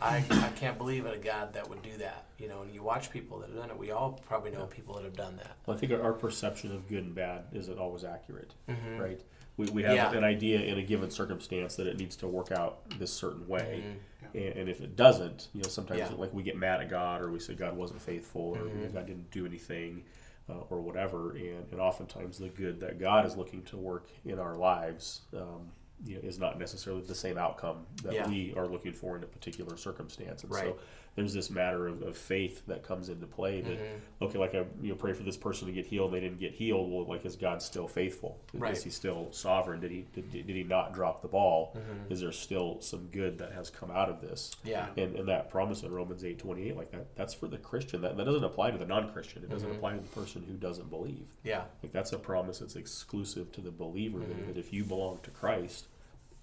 [0.01, 2.62] I, I can't believe in a God that would do that, you know.
[2.62, 3.77] And you watch people that have done it.
[3.77, 5.55] We all probably know people that have done that.
[5.65, 8.97] Well, I think our, our perception of good and bad isn't always accurate, Mm-hmm.
[8.99, 9.21] right?
[9.58, 10.12] We, we have Yeah.
[10.12, 13.84] an idea in a given circumstance that it needs to work out this certain way.
[13.86, 14.38] Mm-hmm.
[14.38, 16.10] And, and if it doesn't, you know, sometimes Yeah.
[16.17, 18.93] like we get mad at God or we say God wasn't faithful or Mhm.
[18.93, 20.03] God didn't do anything
[20.49, 21.31] uh, or whatever.
[21.31, 25.71] And, and oftentimes the good that God is looking to work in our lives um,
[26.05, 28.27] you know, is not necessarily the same outcome that Yeah.
[28.27, 30.43] we are looking for in a particular circumstance.
[30.43, 30.77] And so
[31.15, 33.99] there's this matter of, of faith that comes into play that, Mhm.
[34.23, 36.51] okay, like I you know, pray for this person to get healed, they didn't get
[36.55, 36.91] healed.
[36.91, 38.38] Well, like is God still faithful?
[38.53, 38.73] Right.
[38.73, 39.79] Is he still sovereign?
[39.79, 41.73] Did he did, did he not drop the ball?
[41.77, 42.12] Mhm.
[42.12, 44.51] Is there still some good that has come out of this?
[44.65, 44.89] Yeah.
[44.97, 48.01] And, and that promise in Romans eight twenty eight, like that, that's for the Christian.
[48.01, 49.41] That, that doesn't apply to the non Christian.
[49.43, 49.75] It doesn't Mhm.
[49.77, 51.29] apply to the person who doesn't believe.
[51.45, 51.63] Yeah.
[51.81, 54.19] Like that's a promise that's exclusive to the believer.
[54.19, 54.47] that- Mhm.
[54.47, 55.85] That, if you belong to Christ,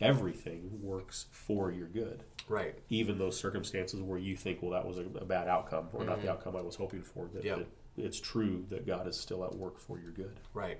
[0.02, 2.24] everything works for your good.
[2.48, 2.78] Right.
[2.90, 6.18] Even those circumstances where you think, well, that was a, a bad outcome or not
[6.18, 6.22] Mhm.
[6.22, 7.28] the outcome I was hoping for.
[7.32, 7.66] That, Yep.
[7.96, 10.40] it's true that God is still at work for your good.
[10.52, 10.78] Right.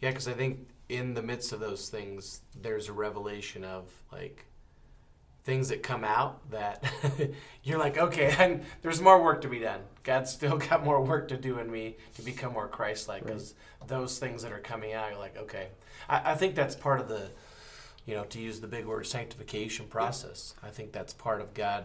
[0.00, 4.44] Yeah, because I think in the midst of those things, there's a revelation of like
[5.44, 6.84] things that come out that
[7.64, 9.80] you're like, okay, and there's more work to be done.
[10.04, 13.24] God's still got more work to do in me to become more Christ-like.
[13.24, 13.54] Because
[13.86, 15.68] those things that are coming out, you're like, okay.
[16.08, 17.30] I, I think that's part of the,
[18.06, 20.54] you know, to use the big word, sanctification process.
[20.62, 21.84] I think that's part of God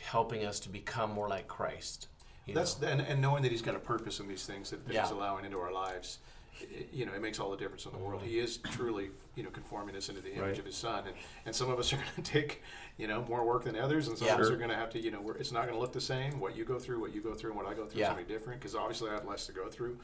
[0.00, 2.08] helping us to become more like Christ.
[2.46, 2.88] You That's know?
[2.88, 5.02] and, and knowing that he's got a purpose in these things that, that Yeah.
[5.02, 6.18] he's allowing into our lives.
[6.60, 8.22] It, you know, it makes all the difference in the world.
[8.22, 10.58] He is truly, you know, conforming us into the image Right.
[10.58, 11.14] of his son, and,
[11.46, 12.62] and some of us are going to take,
[12.96, 14.34] you know, more work than others, and some Yeah.
[14.34, 14.54] of us Sure.
[14.54, 16.40] are going to have to, you know, we're, it's not going to look the same.
[16.40, 18.08] What you go through, what you go through, and what I go through Yeah.
[18.08, 19.98] is going to be different because obviously I have less to go through.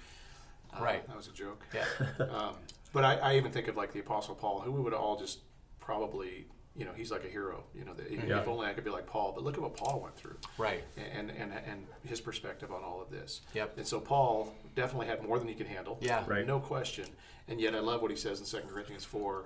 [0.73, 1.07] Uh, Right.
[1.07, 1.63] That was a joke.
[1.75, 1.85] yeah.
[2.27, 2.55] Um,
[2.95, 5.41] but I, I even think of like the Apostle Paul, who we would all just
[5.81, 7.65] probably, you know, he's like a hero.
[7.75, 8.43] You know, that if Yeah.
[8.47, 9.33] only I could be like Paul.
[9.35, 10.83] But look at what Paul went through Right.
[10.97, 13.43] and and and his perspective on all of this.
[13.53, 13.77] Yep.
[13.79, 15.99] And so Paul definitely had more than he could handle.
[16.01, 16.25] Yeah.
[16.27, 16.47] Right.
[16.47, 17.07] No question.
[17.49, 19.45] And yet I love what he says in 2 Corinthians 4.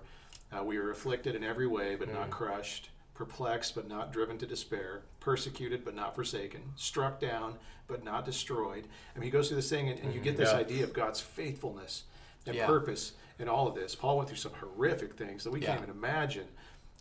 [0.52, 2.32] Uh, we are afflicted in every way, but not Mm.
[2.32, 7.58] crushed, perplexed but not driven to despair, persecuted but not forsaken, struck down
[7.88, 8.86] but not destroyed.
[9.16, 10.58] I mean, he goes through this thing, and, and you get this Yeah.
[10.58, 12.04] idea of God's faithfulness
[12.46, 12.66] and Yeah.
[12.66, 13.94] purpose in all of this.
[13.94, 16.48] Paul went through some horrific things that we can't even imagine.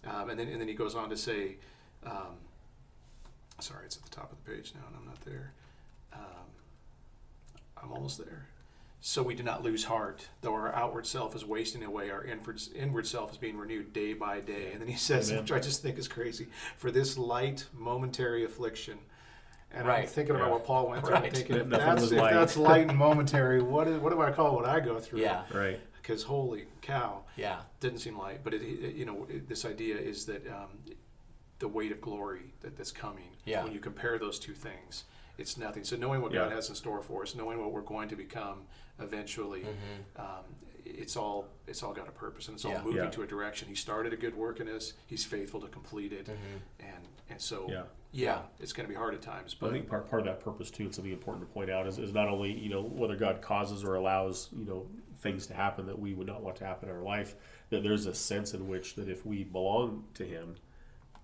[0.05, 1.57] Um, and then and then he goes on to say,
[2.05, 2.37] um,
[3.59, 5.53] sorry, it's at the top of the page now, and I'm not there.
[6.13, 6.21] Um,
[7.81, 8.47] I'm almost there.
[8.99, 12.61] So we do not lose heart, though our outward self is wasting away, our inward,
[12.75, 14.71] inward self is being renewed day by day.
[14.71, 15.43] And then he says, Amen.
[15.43, 16.47] which I just think is crazy,
[16.77, 18.97] for this light momentary affliction.
[19.71, 20.09] And I'm Right.
[20.09, 20.51] thinking about Yeah.
[20.53, 21.15] what Paul went through.
[21.15, 21.33] I'm Right.
[21.35, 22.33] thinking, if that's, if light.
[22.33, 25.19] that's light and momentary, what, is, what do I call what I go through?
[25.19, 25.43] Yeah.
[25.53, 25.79] Right.
[26.01, 27.61] Because holy cow, Yeah.
[27.81, 28.39] didn't seem light.
[28.43, 30.79] But it, it, you know, it, this idea is that um,
[31.59, 33.35] the weight of glory that, that's coming.
[33.45, 33.63] Yeah.
[33.63, 35.03] When you compare those two things,
[35.37, 35.83] it's nothing.
[35.83, 38.67] So knowing what God has in store for us, knowing what we're going to become
[38.99, 39.65] eventually,
[40.15, 40.45] um,
[40.85, 42.79] it's all it's all got a purpose and it's all Mm-hmm.
[42.79, 42.85] Yeah.
[42.85, 43.09] moving Yeah.
[43.11, 43.67] to a direction.
[43.67, 44.93] He started a good work in us.
[45.05, 46.87] He's faithful to complete it, Mm-hmm.
[46.87, 47.83] and and so Yeah.
[48.17, 49.53] Yeah, it's going to be hard at times.
[49.53, 51.85] But I think part, part of that purpose too, and something important to point out
[51.85, 54.87] is, is not only you know whether God causes or allows you know
[55.19, 57.35] things to happen that we would not want to happen in our life,
[57.69, 60.55] that there's a sense in which that if we belong to Him,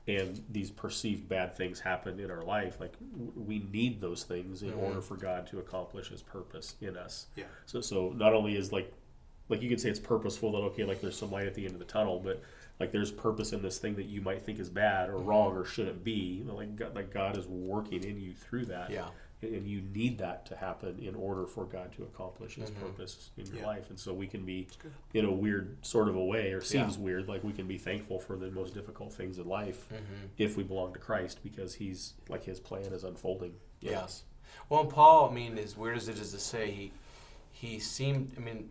[0.07, 2.93] and these perceived bad things happen in our life, like
[3.35, 4.79] we need those things in mm-hmm.
[4.79, 7.25] order for God to accomplish His purpose in us.
[7.35, 8.93] yeah, So so not only is like
[9.49, 11.73] like you could say it's purposeful that okay like there's some light at the end
[11.73, 12.43] of the tunnel, but
[12.79, 15.63] like there's purpose in this thing that you might think is bad or wrong or
[15.65, 16.43] shouldn't be.
[16.45, 18.89] Like God, like God is working in you through that.
[18.89, 19.07] Yeah.
[19.41, 23.45] And you need that to happen in order for God to accomplish His purpose in
[23.47, 23.65] your Yeah.
[23.67, 23.89] life.
[23.89, 24.69] And so we can be,
[25.13, 27.03] in a weird sort of a way, or seems Yeah.
[27.03, 30.27] weird, like we can be thankful for the most difficult things in life Mm-hmm.
[30.37, 33.55] if we belong to Christ because He's like His plan is unfolding.
[33.81, 34.53] yes Yeah.
[34.69, 36.91] Well, and Paul, I mean, as weird as it is to say, he
[37.51, 38.33] he seemed.
[38.37, 38.69] I mean,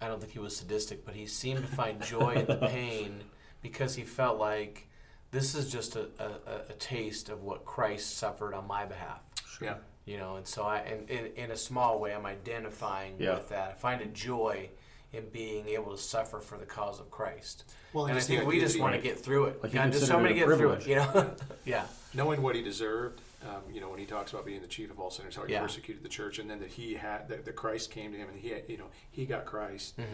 [0.00, 3.20] I don't think he was sadistic, but he seemed to find joy in the pain
[3.64, 4.86] because he felt like
[5.32, 9.20] this is just a, a, a taste of what Christ suffered on my behalf.
[9.60, 13.34] yeah, You know, and so I, and in, in a small way, I'm identifying Yeah.
[13.34, 13.70] with that.
[13.70, 14.68] I find a joy
[15.14, 17.64] in being able to suffer for the cause of Christ.
[17.94, 19.62] Well, and I just think we just want to get through it.
[19.62, 20.86] Like he God, just considered so it many a get through it.
[20.86, 21.30] You know,
[21.64, 24.90] yeah, knowing what he deserved, um, you know, when he talks about being the chief
[24.90, 25.60] of all sinners, how he Yeah.
[25.60, 28.38] persecuted the church, and then that he had that, that Christ came to him, and
[28.38, 29.94] he, had, you know, he got Christ.
[29.98, 30.04] y-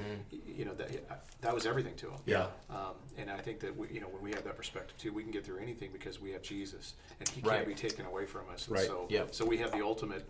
[0.47, 0.91] You know that
[1.41, 2.21] that was everything to him.
[2.27, 2.49] Yeah.
[2.69, 5.23] Um, and I think that we, you know, when we have that perspective too, we
[5.23, 7.57] can get through anything because we have Jesus, and He Right.
[7.57, 8.67] can't be taken away from us.
[8.67, 8.87] And Right.
[8.87, 9.35] So, Yep.
[9.35, 10.27] so we have the ultimate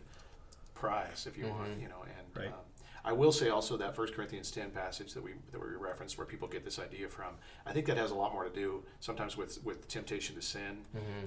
[0.74, 1.82] prize, if you want, Mhm.
[1.82, 2.02] you know.
[2.02, 2.52] And Right.
[2.52, 2.60] um,
[3.04, 6.26] I will say also that 1 Corinthians 10 passage that we that we referenced, where
[6.26, 7.34] people get this idea from,
[7.64, 10.84] I think that has a lot more to do sometimes with with temptation to sin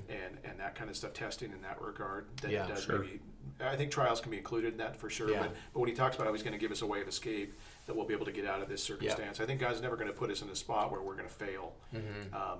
[0.09, 2.25] and and that kind of stuff, testing in that regard.
[2.41, 2.99] Than Yeah, it does sure.
[2.99, 3.19] maybe.
[3.63, 5.29] I think trials can be included in that for sure.
[5.31, 5.39] Yeah.
[5.41, 7.07] But but when he talks about how he's going to give us a way of
[7.07, 7.53] escape,
[7.87, 9.39] that we'll be able to get out of this circumstance.
[9.39, 11.33] I think God's never going to put us in a spot where we're going to
[11.33, 11.73] fail.
[11.93, 12.33] Mm-hmm.
[12.35, 12.59] Um,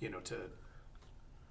[0.00, 0.36] you know, to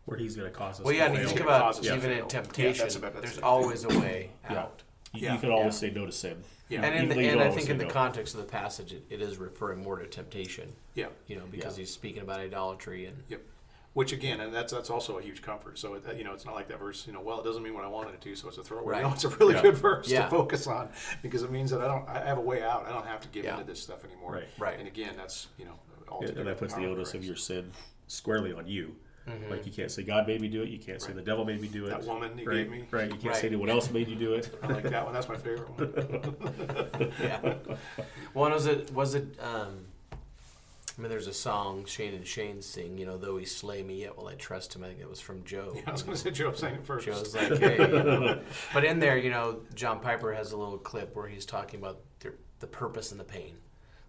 [0.05, 1.21] Where He's going to cause us Well, to yeah, and fail.
[1.23, 2.25] you think about cause us to even in fail.
[2.25, 4.59] Yeah, temptation, that's about- that's there's always a way Yeah.
[4.59, 4.83] out.
[5.13, 5.33] You, Yeah.
[5.33, 5.89] you can always Yeah.
[5.89, 6.43] say no to sin.
[6.69, 7.89] Yeah, And, in the, and I think in the no.
[7.89, 11.07] context of the passage, it, it is referring more to temptation, yeah.
[11.27, 11.81] you know, because Yeah.
[11.83, 13.41] he's speaking about idolatry and Yep.
[13.93, 15.79] Which again, and that's that's also a huge comfort.
[15.79, 17.07] So it, you know, it's not like that verse.
[17.07, 18.93] You know, well, it doesn't mean what I wanted it to, so it's a throwaway.
[18.97, 19.01] Right.
[19.07, 19.61] No, it's a really Yeah.
[19.63, 20.25] good verse Yeah.
[20.25, 20.89] to focus on
[21.23, 22.07] because it means that I don't.
[22.07, 22.85] I have a way out.
[22.85, 23.53] I don't have to give Yeah.
[23.53, 24.33] into this stuff anymore.
[24.33, 24.47] Right.
[24.59, 24.77] Right.
[24.77, 27.15] And again, that's you know, all And, together and that puts the power of onus
[27.15, 27.71] of your sin
[28.05, 28.95] squarely on you.
[29.27, 29.51] Mm-hmm.
[29.51, 30.69] Like you can't say God made me do it.
[30.69, 31.17] You can't say Right.
[31.17, 31.89] the devil made me do it.
[31.89, 32.83] That woman you right, gave me.
[32.89, 33.05] Right.
[33.05, 33.35] You can't Right.
[33.35, 34.57] say anyone else made you do it.
[34.63, 35.13] I like that one.
[35.13, 37.11] That's my favorite one.
[37.21, 37.55] yeah.
[38.33, 39.37] Well, and was it was it?
[39.41, 42.97] Um, I mean, there's a song Shane and Shane sing.
[42.97, 44.83] You know, though he slay me, yet will I trust him.
[44.83, 45.73] I think it was from Job.
[45.75, 47.05] Yeah, I was going to say Job saying it first.
[47.05, 48.39] Job's like, hey, you know.
[48.73, 51.99] but in there, you know, John Piper has a little clip where he's talking about
[52.21, 53.57] the, the purpose and the pain.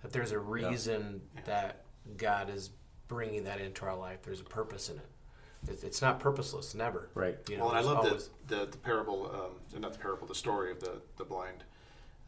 [0.02, 1.40] That there's a reason Yeah.
[1.44, 1.84] that
[2.16, 2.70] God is
[3.08, 4.22] bringing that into our life.
[4.22, 5.06] There's a purpose in it.
[5.68, 7.08] It's, it's not purposeless, never.
[7.14, 7.36] Right.
[7.48, 10.26] You know, well, and I love always- the, the the parable, um, not the parable,
[10.26, 11.64] the story of the the blind,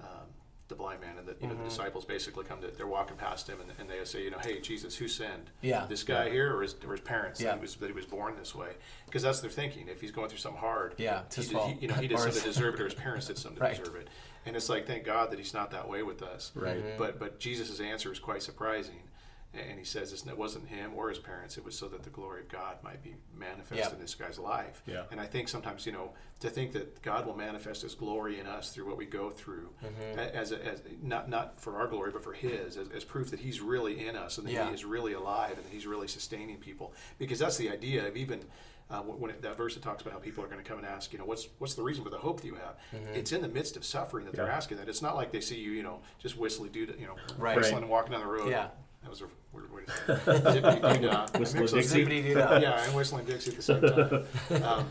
[0.00, 0.26] um,
[0.66, 1.62] the blind man, and that you know Mm-hmm.
[1.62, 4.38] the disciples basically come to they're walking past him, and, and they say, you know,
[4.40, 5.50] hey Jesus, who sinned?
[5.62, 5.86] Yeah.
[5.88, 7.50] this guy here or his, or his parents Yeah.
[7.50, 8.70] that he was that he was born this way?
[9.06, 9.86] Because that's their thinking.
[9.86, 11.70] If he's going through something hard, Yeah, he his did, fault.
[11.72, 13.62] He, you know, he did Or something to deserve it, or his parents did something
[13.62, 14.08] to deserve it.
[14.46, 16.50] And it's like, thank God that he's not that way with us.
[16.56, 16.78] Right.
[16.78, 16.98] Mm-hmm.
[16.98, 19.02] But but Jesus' answer is quite surprising.
[19.52, 21.58] And he says it wasn't him or his parents.
[21.58, 23.92] It was so that the glory of God might be manifest Yep.
[23.94, 24.80] in this guy's life.
[24.86, 25.02] Yeah.
[25.10, 28.46] And I think sometimes, you know, to think that God will manifest His glory in
[28.46, 30.18] us through what we go through, Mm-hmm.
[30.20, 33.40] as, a, as not not for our glory, but for His, as, as proof that
[33.40, 34.68] He's really in us and that Yeah.
[34.68, 36.94] He is really alive and that He's really sustaining people.
[37.18, 38.44] Because that's the idea of even
[38.88, 40.86] uh, when it, that verse that talks about how people are going to come and
[40.86, 42.76] ask, you know, what's what's the reason for the hope that you have?
[42.94, 43.14] Mm-hmm.
[43.14, 44.88] It's in the midst of suffering that they're asking that.
[44.88, 47.56] It's not like they see you, you know, just whistling, do you know, Right.
[47.56, 48.48] whistling and walking down the road.
[48.50, 48.68] Yeah.
[49.02, 50.62] That was a weird way to say it.
[50.62, 51.26] Zippity doo dah.
[51.38, 52.04] Whistling Dixie?
[52.04, 52.58] Zippity-doo-dah.
[52.58, 54.62] Yeah, and whistling Dixie at the same time.
[54.64, 54.86] Um,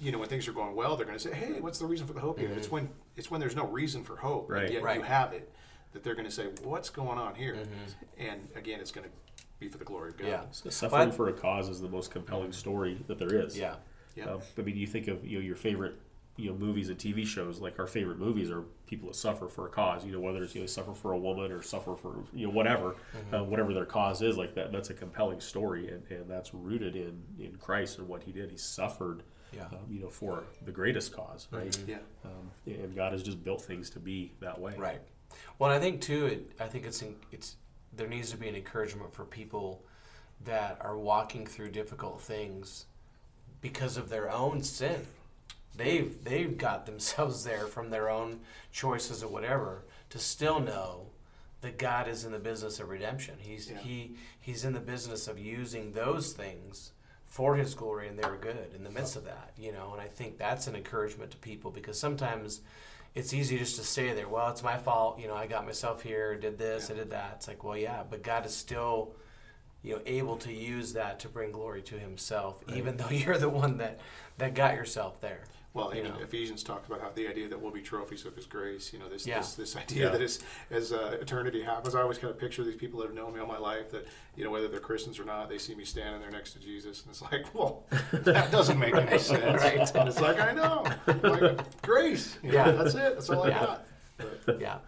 [0.00, 2.06] you know, when things are going well, they're going to say, "Hey, what's the reason
[2.08, 4.64] for the hope here?" It's when it's when there's no reason for hope, Right.
[4.64, 4.96] and yet Right.
[4.96, 5.52] you have it,
[5.92, 8.26] that they're going to say, "What's going on here?" Mm-hmm.
[8.26, 9.12] And again, it's going to
[9.60, 10.26] be for the glory of God.
[10.26, 10.40] Yeah.
[10.50, 13.56] Suffering But- for a cause is the most compelling story that there is.
[13.56, 13.76] Yeah.
[14.16, 14.24] Yeah.
[14.24, 15.94] Um, I mean, you think of you know your favorite
[16.36, 17.60] you know movies and TV shows.
[17.60, 20.04] Like our favorite movies are people that suffer for a cause.
[20.04, 22.52] You know whether it's you know suffer for a woman or suffer for you know
[22.52, 22.96] whatever,
[23.32, 24.36] uh, whatever their cause is.
[24.36, 28.22] Like that, that's a compelling story, and, and that's rooted in in Christ and what
[28.22, 28.50] He did.
[28.50, 29.64] He suffered, Yeah.
[29.66, 31.76] um, you know, for the greatest cause, right?
[31.86, 31.98] Yeah.
[32.24, 34.74] Um, and God has just built things to be that way.
[34.76, 35.00] Right.
[35.58, 36.26] Well, I think too.
[36.26, 37.56] It, I think it's in, it's
[37.94, 39.84] there needs to be an encouragement for people
[40.44, 42.86] that are walking through difficult things
[43.60, 45.06] because of their own sin.
[45.76, 48.40] They've they've got themselves there from their own
[48.72, 51.06] choices or whatever to still know
[51.62, 53.36] that God is in the business of redemption.
[53.38, 53.78] He's Yeah.
[53.78, 56.92] he he's in the business of using those things
[57.26, 60.06] for his glory and their good in the midst of that, you know, and I
[60.06, 62.60] think that's an encouragement to people because sometimes
[63.14, 64.28] it's easy just to stay there.
[64.28, 67.32] Well, it's my fault, you know, I got myself here, did this, I did that.
[67.36, 69.14] It's like, well, yeah, but God is still
[69.82, 73.48] you know able to use that to bring glory to himself even though you're the
[73.48, 73.98] one that
[74.38, 75.44] that got yourself there.
[75.74, 76.14] Well, You know.
[76.20, 78.92] Ephesians talks about how the idea that we'll be trophies of His grace.
[78.92, 79.38] You know, this Yeah.
[79.38, 80.08] this, this idea Yeah.
[80.10, 83.14] that as as uh, eternity happens, I always kind of picture these people that have
[83.16, 83.90] known me all my life.
[83.90, 84.06] That
[84.36, 87.00] you know, whether they're Christians or not, they see me standing there next to Jesus,
[87.02, 89.62] and it's like, well, that doesn't make any sense.
[89.62, 89.94] Right.
[89.96, 90.84] And it's like, I know,
[91.22, 92.36] like, grace.
[92.42, 92.70] You know, Yeah.
[92.72, 93.14] that's it.
[93.14, 93.60] That's all I Yeah.
[93.60, 93.86] got.
[94.44, 94.78] But, Yeah.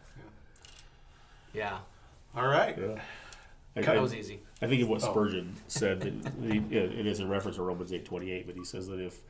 [1.54, 1.78] Yeah.
[2.36, 2.76] all right.
[2.78, 3.00] Yeah.
[3.76, 4.40] I- That was easy.
[4.62, 5.10] I think of what Oh.
[5.10, 6.00] Spurgeon said.
[6.00, 9.00] That he, it is in reference to Romans eight twenty eight, but he says that
[9.00, 9.20] if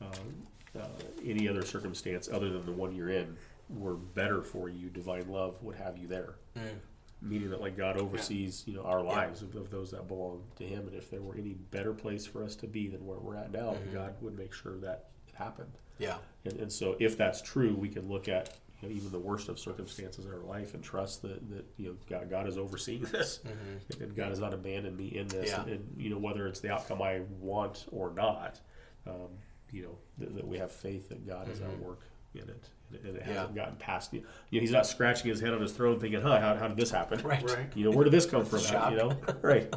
[0.00, 0.46] um,
[0.78, 0.86] uh,
[1.24, 3.36] any other circumstance other than the one you're in
[3.68, 6.34] were better for you, divine love would have you there.
[6.56, 6.78] Mm.
[7.22, 10.64] Meaning that like God oversees, you know, our lives of, of those that belong to
[10.64, 13.36] Him, and if there were any better place for us to be than where we're
[13.36, 13.94] at now, Mhm.
[13.94, 15.72] God would make sure that it happened.
[15.98, 16.18] Yeah.
[16.44, 19.48] And, and so, if that's true, we can look at you know, even the worst
[19.48, 23.02] of circumstances in our life and trust that, that you know God, God is overseeing
[23.04, 25.48] this, hmm and God has not abandoned me in this.
[25.48, 25.62] Yeah.
[25.62, 28.60] And, and, you know whether it's the outcome I want or not,
[29.06, 29.30] um,
[29.74, 31.84] you know that, that we have faith that God is at mm-hmm.
[31.84, 32.00] work
[32.34, 32.68] in it,
[33.04, 34.22] and it hasn't gotten past you.
[34.50, 36.76] You know, He's not scratching his head on his throne thinking, "Huh, how, how did
[36.76, 37.42] this happen?" Right.
[37.42, 37.66] Right.
[37.74, 38.60] You know, where did this come from?
[38.60, 38.92] Shock.
[38.92, 39.72] You know, right?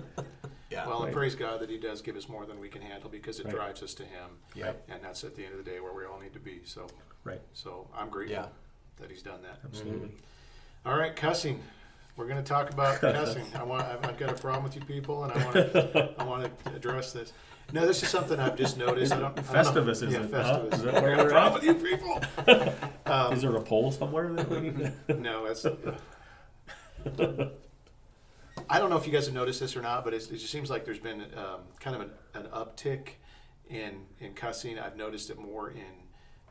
[0.69, 0.87] Yeah.
[0.87, 3.39] Well, and praise God that He does give us more than we can handle because
[3.39, 3.55] it Right.
[3.55, 4.73] drives us to Him, yeah.
[4.87, 6.61] and that's at the end of the day where we all need to be.
[6.65, 6.87] So,
[7.23, 7.41] Right.
[7.53, 8.47] so I'm grateful Yeah.
[8.97, 9.59] that He's done that.
[9.65, 10.09] Absolutely.
[10.09, 10.89] Mm-hmm.
[10.89, 11.61] All right, cussing.
[12.17, 13.45] We're going to talk about cussing.
[13.55, 13.83] I want.
[13.85, 16.13] I've, I've got a problem with you people, and I want to.
[16.17, 17.31] I want to address this.
[17.71, 19.13] No, this is something I've just noticed.
[19.13, 19.81] I don't, I don't know.
[19.81, 20.33] Festivus, is yeah, it?
[20.33, 20.65] Huh?
[20.71, 22.21] Is that where a we're problem with you people.
[23.07, 24.33] Um, Is there a poll somewhere?
[24.33, 25.65] That we need to- no, that's.
[28.69, 30.51] I don't know if you guys have noticed this or not, but it's, it just
[30.51, 33.11] seems like there's been um, kind of an, an uptick
[33.69, 34.77] in in cussing.
[34.77, 36.07] I've noticed it more in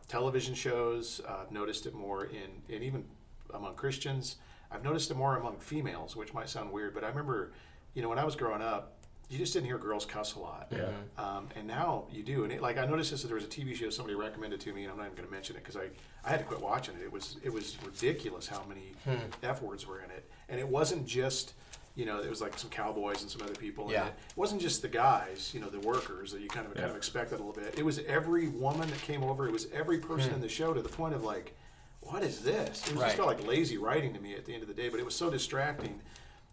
[0.08, 1.20] television shows.
[1.28, 3.04] Uh, I've noticed it more in, in even
[3.52, 4.36] among Christians.
[4.70, 7.52] I've noticed it more among females, which might sound weird, but I remember,
[7.94, 8.96] you know, when I was growing up,
[9.28, 10.68] you just didn't hear girls cuss a lot.
[10.70, 10.78] Yeah.
[10.78, 11.20] Mm-hmm.
[11.20, 12.44] Um, and now you do.
[12.44, 14.72] And it, like I noticed this that there was a TV show somebody recommended to
[14.72, 15.88] me, and I'm not even going to mention it because I,
[16.24, 17.02] I had to quit watching it.
[17.02, 19.16] It was it was ridiculous how many hmm.
[19.42, 21.54] f words were in it, and it wasn't just
[21.96, 23.90] you know it was like some cowboys and some other people.
[23.90, 24.02] Yeah.
[24.02, 24.14] And it.
[24.30, 26.96] it wasn't just the guys, you know, the workers that you kind of kind of
[26.96, 27.76] expected a little bit.
[27.76, 29.48] It was every woman that came over.
[29.48, 30.36] It was every person hmm.
[30.36, 31.56] in the show to the point of like,
[32.10, 32.86] what is this?
[32.86, 33.04] It was Right.
[33.06, 34.88] just felt like lazy writing to me at the end of the day.
[34.88, 36.00] But it was so distracting.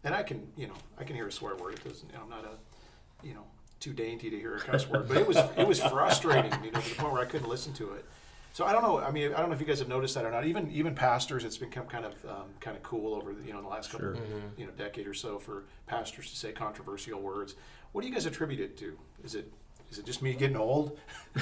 [0.04, 1.76] And I can, you know, I can hear a swear word.
[1.76, 2.10] It doesn't.
[2.10, 3.46] You know, I'm not a, you know,
[3.80, 5.08] too dainty to hear a cuss word.
[5.08, 7.74] But it was it was frustrating, you know, to the point where I couldn't listen
[7.74, 8.06] to it.
[8.54, 9.00] So I don't know.
[9.00, 10.46] I mean, I don't know if you guys have noticed that or not.
[10.46, 13.60] Even even pastors, it's become kind of um, kind of cool over the, you know
[13.60, 14.24] in the last couple Sure.
[14.58, 17.56] you know decade or so for pastors to say controversial words.
[17.94, 18.98] What do you guys attribute it to?
[19.24, 19.52] Is it
[19.94, 20.98] is it just me getting old?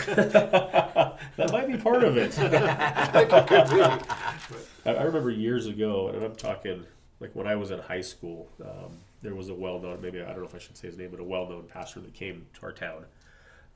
[1.37, 2.37] That might be part of it.
[2.37, 3.77] I think it could be.
[3.77, 6.85] But, I, I remember years ago, and I'm talking
[7.21, 8.49] like when I was in high school.
[8.61, 11.11] Um, there was a well-known, maybe I don't know if I should say his name,
[11.11, 13.05] but a well-known pastor that came to our town,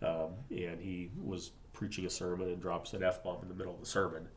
[0.02, 3.80] um, and he was preaching a sermon and drops an f-bomb in the middle of
[3.80, 4.28] the sermon.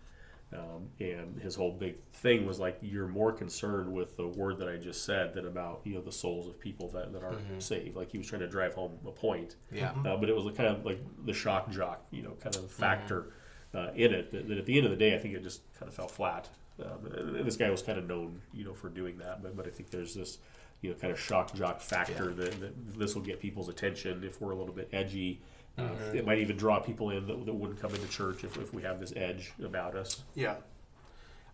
[0.50, 4.68] Um, and his whole big thing was like, you're more concerned with the word that
[4.68, 7.96] I just said than about you know the souls of people that, that are saved.
[7.96, 9.56] Like he was trying to drive home a point.
[9.70, 9.90] Yeah.
[10.06, 13.32] Uh, but it was kind of like the shock jock, you know, kind of factor
[13.74, 14.32] uh, in it.
[14.32, 16.08] That, that at the end of the day, I think it just kind of fell
[16.08, 16.48] flat.
[16.82, 19.42] Um, and, and this guy was kind of known, you know, for doing that.
[19.42, 20.38] But but I think there's this,
[20.80, 24.40] you know, kind of shock jock factor that, that this will get people's attention if
[24.40, 25.42] we're a little bit edgy.
[25.78, 28.72] Uh, It might even draw people in that, that wouldn't come into church if, if
[28.74, 30.22] we have this edge about us.
[30.34, 30.56] yeah.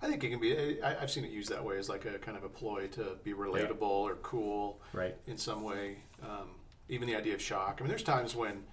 [0.03, 0.83] I think it can be.
[0.83, 3.16] I, I've seen it used that way as like a kind of a ploy to
[3.25, 5.16] be relatable or cool Right.
[5.27, 5.97] in some way.
[6.22, 6.51] Um,
[6.91, 7.77] even the idea of shock.
[7.79, 8.64] I mean, there's times when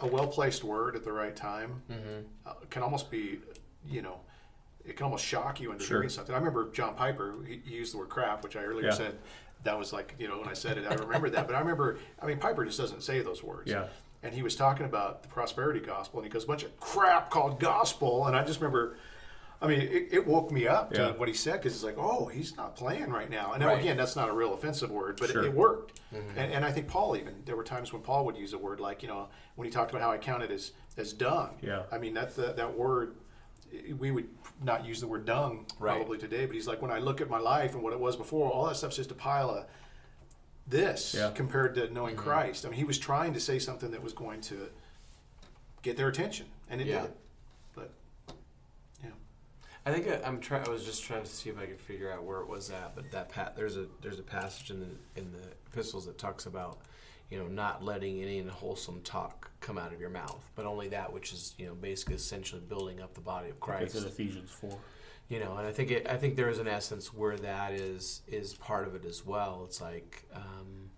[0.00, 2.20] a well placed word at the right time Mm-hmm.
[2.46, 3.40] uh, can almost be,
[3.86, 4.20] you know,
[4.86, 5.98] it can almost shock you into Sure.
[5.98, 6.34] doing something.
[6.34, 8.92] I remember John Piper, he, he used the word crap, which I earlier Yeah.
[8.94, 9.18] said
[9.64, 11.46] that was like, you know, when I said it, I remember that.
[11.46, 13.70] But I remember, I mean, Piper just doesn't say those words.
[13.70, 13.88] Yeah.
[14.22, 17.30] And he was talking about the prosperity gospel, and he goes, a bunch of crap
[17.30, 18.26] called gospel.
[18.26, 18.96] And I just remember,
[19.62, 21.10] I mean, it, it woke me up to Yeah.
[21.12, 23.52] what he said because it's like, oh, he's not playing right now.
[23.52, 23.80] And now, Right.
[23.80, 25.42] again, that's not a real offensive word, but Sure.
[25.44, 26.00] it, it worked.
[26.12, 26.36] Mm-hmm.
[26.38, 28.80] And, and I think Paul even, there were times when Paul would use a word
[28.80, 31.50] like, you know, when he talked about how I counted as, as dung.
[31.62, 31.82] Yeah.
[31.92, 33.14] I mean, that's the, that word,
[33.98, 34.28] we would
[34.62, 35.94] not use the word dung Right.
[35.96, 38.16] probably today, but he's like, when I look at my life and what it was
[38.16, 39.66] before, all that stuff's just a pile of
[40.68, 41.30] this Yeah.
[41.34, 42.24] compared to knowing Mm-hmm.
[42.24, 42.66] Christ.
[42.66, 44.70] I mean, he was trying to say something that was going to
[45.82, 47.02] get their attention, and it Yeah.
[47.02, 47.12] did.
[47.74, 47.90] But
[49.02, 49.10] yeah,
[49.86, 50.66] I think I, I'm trying.
[50.66, 52.94] I was just trying to see if I could figure out where it was at,
[52.94, 56.46] but that pa- there's a there's a passage in the in the epistles that talks
[56.46, 56.78] about,
[57.30, 61.12] you know, not letting any unwholesome talk come out of your mouth, but only that
[61.12, 63.94] which is you know basically essentially building up the body of Christ.
[63.94, 64.78] It's in Ephesians four.
[65.28, 68.22] You know and i think it, i think there is an essence where that is
[68.26, 69.62] is part of it as well.
[69.66, 70.90] It's like um,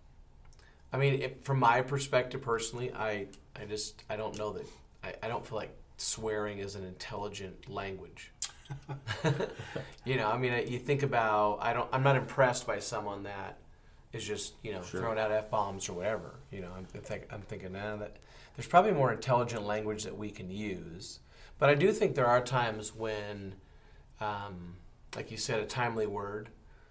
[0.92, 3.26] i mean it, from my perspective personally i
[3.60, 4.66] i just i don't know that
[5.02, 8.32] I, I don't feel like swearing is an intelligent language.
[10.04, 13.58] You know i mean you think about i don't i'm not impressed by someone that
[14.12, 15.00] is just you know Sure.
[15.00, 16.34] throwing out f-bombs or whatever.
[16.50, 18.16] You know i'm, think, I'm thinking now that
[18.56, 21.18] there's probably more intelligent language that we can use.
[21.58, 23.54] But i do think there are times when
[24.20, 24.76] um,
[25.16, 26.48] like you said, a timely word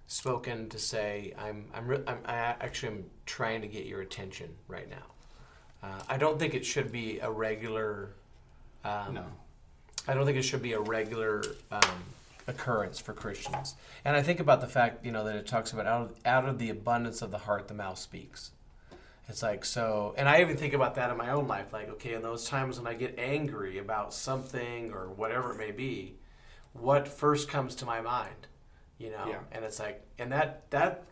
[0.07, 4.49] spoken to say, "I'm, I'm, re- I'm I actually am trying to get your attention
[4.67, 5.05] right now."
[5.81, 8.09] Uh, I don't think it should be a regular.
[8.83, 9.25] Um, No.
[10.07, 12.03] I don't think it should be a regular um,
[12.47, 13.75] occurrence for Christians.
[14.03, 16.45] And I think about the fact, you know, that it talks about out of, out
[16.49, 18.51] of the abundance of the heart, the mouth speaks.
[19.27, 21.71] It's like so, and I even think about that in my own life.
[21.71, 25.69] Like, okay, in those times when I get angry about something or whatever it may
[25.71, 26.15] be,
[26.73, 28.47] what first comes to my mind,
[28.97, 29.25] you know?
[29.27, 29.39] Yeah.
[29.51, 31.03] And it's like, and that that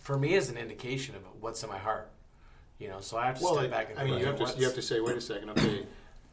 [0.00, 2.10] for me is an indication of what's in my heart,
[2.78, 3.00] you know.
[3.00, 4.64] So I have to well, step I, back and I mean, you have to you
[4.64, 5.86] have to say, wait a second, okay.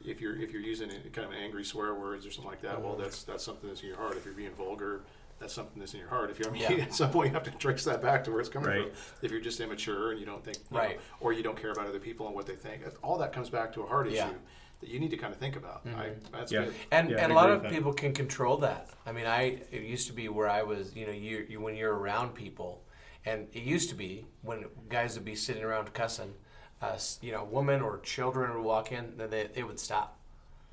[0.05, 2.95] If you're if you're using kind of angry swear words or something like that, well,
[2.95, 2.99] Mhm.
[2.99, 4.15] that's that's something that's in your heart.
[4.15, 5.01] If you're being vulgar,
[5.39, 6.29] that's something that's in your heart.
[6.31, 6.71] If you, I mean, Yeah.
[6.83, 8.83] at some point you have to trace that back to where it's coming Right.
[8.93, 9.15] from.
[9.21, 10.99] If you're just immature and you don't think, you know, Right.
[11.19, 13.73] or you don't care about other people and what they think, all that comes back
[13.73, 14.27] to a heart Yeah.
[14.29, 14.39] issue
[14.79, 15.81] that you need to kind of think about.
[15.85, 16.31] I, Mhm.
[16.31, 16.65] that's Yeah.
[16.65, 16.75] good.
[16.91, 18.89] And, Yeah, and I a lot of people can control that.
[19.05, 21.75] I mean, I it used to be where I was, you know, you, you when
[21.75, 22.83] you're around people,
[23.25, 26.33] and it used to be when guys would be sitting around cussing,
[26.81, 30.15] uh, s- you know, women or children would walk in, then they, they would stop.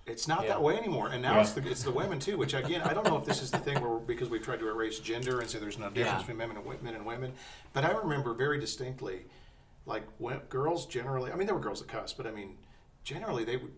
[0.07, 0.51] It's not Yeah.
[0.51, 1.41] that way anymore, and now Yeah.
[1.41, 2.37] it's the it's the women too.
[2.39, 4.69] Which again, I don't know if this is the thing where because we've tried to
[4.69, 6.19] erase gender and say there's no difference Yeah.
[6.19, 7.33] between men and men and women.
[7.73, 9.27] But I remember very distinctly,
[9.85, 11.33] like when girls generally.
[11.33, 12.57] I mean, there were girls that cuss, but I mean,
[13.03, 13.73] generally they would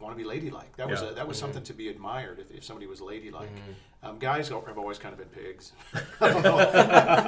[0.00, 0.76] want to be ladylike.
[0.76, 3.50] That was a, that was something to be admired if, if somebody was ladylike.
[3.50, 4.08] Mhm.
[4.08, 5.72] Um, guys have always kind of been pigs.
[6.20, 6.56] I don't know.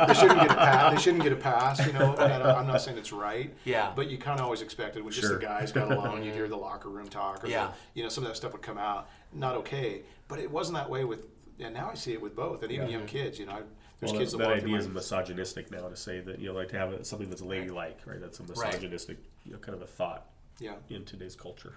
[0.07, 0.95] they shouldn't get a pass.
[0.95, 1.87] They shouldn't get a pass.
[1.87, 3.55] You know, and I don't- I'm not saying it's right.
[3.65, 3.93] Yeah.
[3.95, 6.57] But you kind of always expected when just the guys got along, you'd hear the
[6.57, 7.67] locker room talk, or Yeah.
[7.67, 9.09] the, you know, some of that stuff would come out.
[9.35, 11.27] Not okay, but it wasn't that way with.
[11.61, 12.99] And now I see it with both, and even Yeah.
[12.99, 13.39] young kids.
[13.39, 13.61] You know, I,
[14.01, 16.39] there's Well, kids that, that, that walk through idea is misogynistic now to say that
[16.41, 18.21] you know like to have something that's ladylike, right?
[18.21, 18.67] That's a Right.
[18.67, 20.27] misogynistic you know, kind of a thought
[20.59, 21.75] Yeah, in today's culture.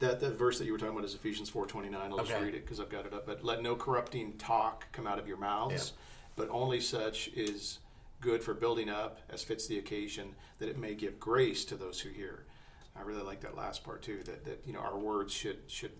[0.00, 2.10] That that verse that you were talking about is Ephesians four twenty nine.
[2.10, 2.42] I'll just Okay.
[2.44, 3.26] read it because I've got it up.
[3.26, 5.92] But let no corrupting talk come out of your mouths,
[6.36, 7.78] but only such is
[8.20, 12.00] good for building up as fits the occasion, that it may give grace to those
[12.00, 12.44] who hear.
[12.96, 14.22] I really like that last part too.
[14.24, 15.92] That that you know our words should should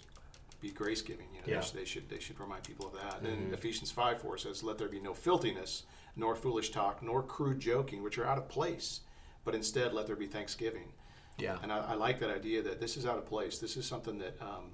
[0.61, 1.29] be grace giving.
[1.33, 1.65] You know, Yeah.
[1.73, 3.19] they should- they should remind people of that.
[3.19, 3.55] And then Mhm.
[3.55, 5.85] Ephesians five four says, "Let there be no filthiness,
[6.17, 9.01] nor foolish talk, nor crude joking, which are out of place,
[9.45, 10.93] but instead let there be thanksgiving."
[11.41, 11.57] Yeah.
[11.63, 13.59] And I, I like that idea that this is out of place.
[13.59, 14.71] This is something that, um,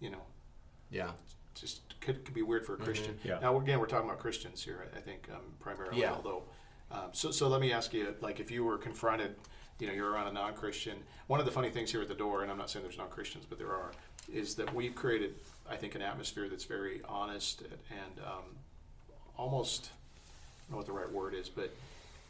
[0.00, 0.22] you know,
[0.90, 1.12] Yeah.
[1.54, 3.18] just could, could be weird for a Christian.
[3.24, 3.38] Yeah.
[3.40, 6.12] Now, again, we're talking about Christians here, I I think, um, primarily, Yeah.
[6.14, 6.42] although.
[6.90, 9.34] Um, so, so let me ask you, like, if you were confronted,
[9.80, 10.98] you know, you're around a non-Christian.
[11.26, 13.46] One of the funny things here at the door, and I'm not saying there's non-Christians,
[13.48, 13.90] but there are,
[14.32, 15.34] is that we've created,
[15.68, 18.56] I think, an atmosphere that's very honest and um,
[19.36, 21.70] almost, I don't know what the right word is, but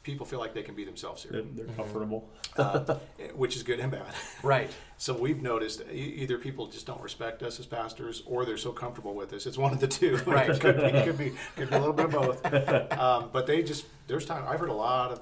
[0.04, 1.76] people feel like they can be themselves They're, here, they're Mhm.
[1.76, 2.28] comfortable.
[2.56, 2.94] uh,
[3.34, 4.14] which is good and bad.
[4.44, 4.70] Right.
[4.96, 8.70] So we've noticed e- either people just don't respect us as pastors, or they're so
[8.72, 9.44] comfortable with us.
[9.44, 10.16] It's one of the two.
[10.26, 10.48] Right.
[10.48, 12.92] it could be, could be, could be a little bit of both.
[12.98, 14.44] Um, but they just there's time.
[14.48, 15.20] I've heard a lot of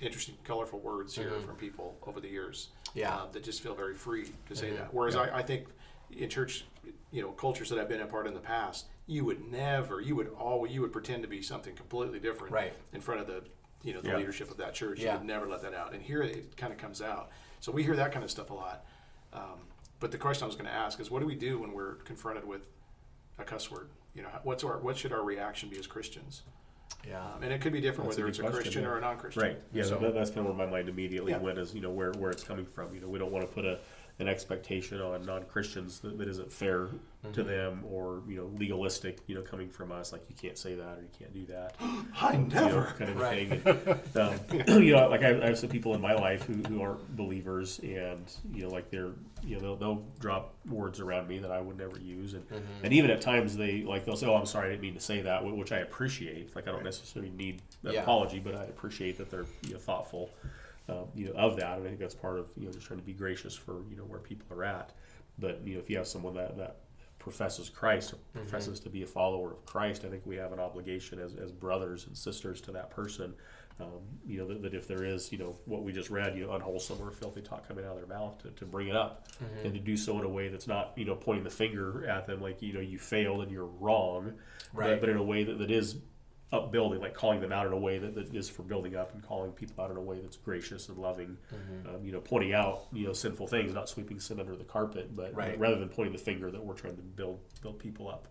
[0.00, 1.44] interesting, colorful words here Mhm.
[1.44, 2.68] from people over the years.
[2.94, 3.14] Yeah.
[3.22, 4.76] um, that just feel very free to say Mhm.
[4.78, 4.94] that.
[4.94, 5.22] Whereas Yeah.
[5.22, 5.66] I, I think
[6.12, 6.64] in church,
[7.10, 10.14] you know, cultures that I've been a part in the past, you would never, you
[10.16, 12.72] would always, you would pretend to be something completely different Right.
[12.94, 13.42] in front of the,
[13.82, 14.16] you know, the Yeah.
[14.16, 15.00] leadership of that church.
[15.00, 15.12] Yeah.
[15.12, 15.92] You would never let that out.
[15.94, 17.30] And here it kind of comes out.
[17.60, 18.84] So we hear that kind of stuff a lot.
[19.32, 19.60] Um,
[20.00, 21.94] but the question I was going to ask is, what do we do when we're
[21.96, 22.66] confronted with
[23.38, 23.88] a cuss word?
[24.14, 26.42] You know, what's our, what should our reaction be as Christians?
[27.06, 27.20] Yeah.
[27.24, 28.88] Um, and it could be different That's whether good it's a question, Christian yeah.
[28.88, 29.42] or a non-Christian.
[29.42, 29.60] Right.
[29.72, 31.38] Yeah, So- that, that's kind of where my mind immediately Yeah.
[31.38, 32.94] went is, you know, where, where it's coming from.
[32.94, 33.78] You know, we don't want to put a,
[34.18, 36.88] an expectation on non-Christians that, that isn't fair
[37.32, 37.48] to Mm-hmm.
[37.48, 40.96] them or, you know, legalistic, you know, coming from us, like you can't say that
[40.96, 41.74] or you can't do that.
[42.14, 42.82] I you know, never.
[42.96, 43.48] kind of a Right.
[43.48, 44.00] thing.
[44.14, 44.16] And,
[44.68, 47.16] um, you know, like I, I have some people in my life who, who aren't
[47.16, 49.10] believers, and you know, like they're,
[49.44, 52.84] you know, they'll, they'll drop words around me that I would never use, and Mm-hmm.
[52.84, 55.00] and even at times they like they'll say, "Oh, I'm sorry, I didn't mean to
[55.00, 56.54] say that," which I appreciate.
[56.54, 58.02] Like I don't necessarily need an Yeah.
[58.02, 60.30] apology, but I appreciate that they're you know thoughtful,
[60.88, 63.00] um, you know, of that, and I think that's part of you know just trying
[63.00, 64.92] to be gracious for you know where people are at.
[65.38, 66.76] But you know, if you have someone that that
[67.18, 68.48] professes Christ or Mm-hmm.
[68.50, 71.50] professes to be a follower of Christ, I think we have an obligation as, as
[71.50, 73.34] brothers and sisters to that person.
[73.80, 76.46] Um, you know that, that if there is, you know, what we just read, you
[76.46, 79.26] know, unwholesome or filthy talk coming out of their mouth, to, to bring it up
[79.42, 79.66] Mm-hmm.
[79.66, 82.26] and to do so in a way that's not, you know, pointing the finger at
[82.26, 84.32] them like you know you failed and you're wrong,
[84.72, 84.92] Right.
[84.92, 85.96] but, but in a way that, that is
[86.52, 89.22] upbuilding, like calling them out in a way that, that is for building up and
[89.22, 91.36] calling people out in a way that's gracious and loving.
[91.52, 91.94] Mm-hmm.
[91.94, 95.14] Um, you know, pointing out you know sinful things, not sweeping sin under the carpet,
[95.16, 95.58] but Right.
[95.58, 98.28] rather than pointing the finger that we're trying to build build people up.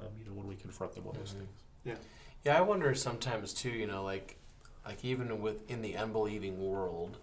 [0.00, 1.38] Um, you know, when we confront them on those Mhm.
[1.38, 1.60] things.
[1.84, 1.96] Yeah.
[2.44, 3.70] Yeah, I wonder sometimes too.
[3.70, 4.36] You know, like
[4.86, 7.18] like even within the unbelieving world,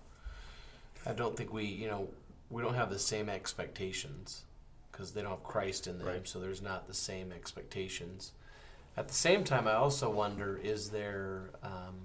[1.06, 2.10] I don't think we you know
[2.52, 4.44] we don't have the same expectations
[4.92, 6.28] because they don't have Christ in them, Right.
[6.28, 8.32] so there's not the same expectations.
[8.98, 11.96] At the same time, I also wonder: is there um,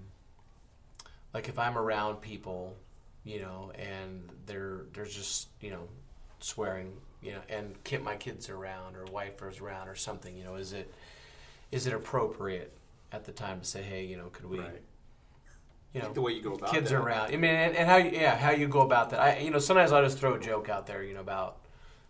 [1.33, 2.77] like if I'm around people,
[3.25, 5.89] you know, and they're they're just you know
[6.41, 10.37] swearing, you know, and kid, my kids are around or wife is around or something,
[10.37, 10.93] you know, is it
[11.71, 12.73] is it appropriate
[13.13, 14.83] at the time to say, hey, you know, could we, Right.
[15.95, 16.97] you know, think the way you go about kids that.
[16.97, 17.33] are around.
[17.33, 19.21] I mean, and, and how you, yeah, how you go about that.
[19.21, 21.59] I, you know, sometimes I'll just throw a joke out there, you know, about,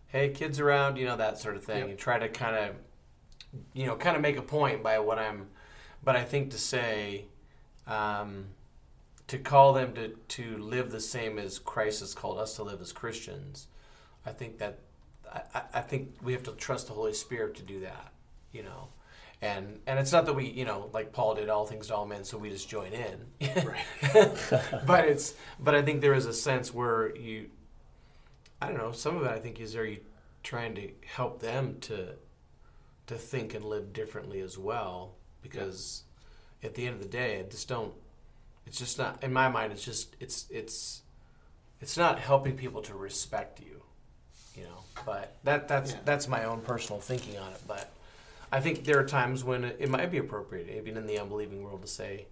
[0.09, 1.89] hey, kids around, you know, that sort of thing, Yep.
[1.91, 2.75] and try to kind of,
[3.73, 5.49] you know, kind of make a point by what I'm.
[6.05, 7.27] But I think to say,
[7.87, 8.47] um,
[9.29, 12.81] to call them to to live the same as Christ has called us to live
[12.81, 13.69] as Christians,
[14.27, 14.79] I think that
[15.33, 18.13] I, I- think we have to trust the Holy Spirit to do that,
[18.53, 18.89] you know.
[19.41, 22.07] And, and it's not that we, you know, like Paul did all things to all
[22.07, 23.27] men, so we just join in.
[23.67, 24.31] Right.
[24.87, 27.51] but it's but I think there is a sense where you
[28.61, 29.99] I don't know, some of it I think is are you
[30.45, 32.11] trying to help them to
[33.13, 36.03] to think and live differently as well because
[36.63, 37.93] at the end of the day I just don't
[38.67, 41.03] it's just not in my mind it's just it's it's
[41.81, 43.83] it's not helping people to respect you
[44.57, 45.99] you know but that that's Yeah.
[46.05, 47.93] that's my own personal thinking on it but
[48.51, 51.63] I think there are times when it, it might be appropriate even in the unbelieving
[51.63, 52.27] world to say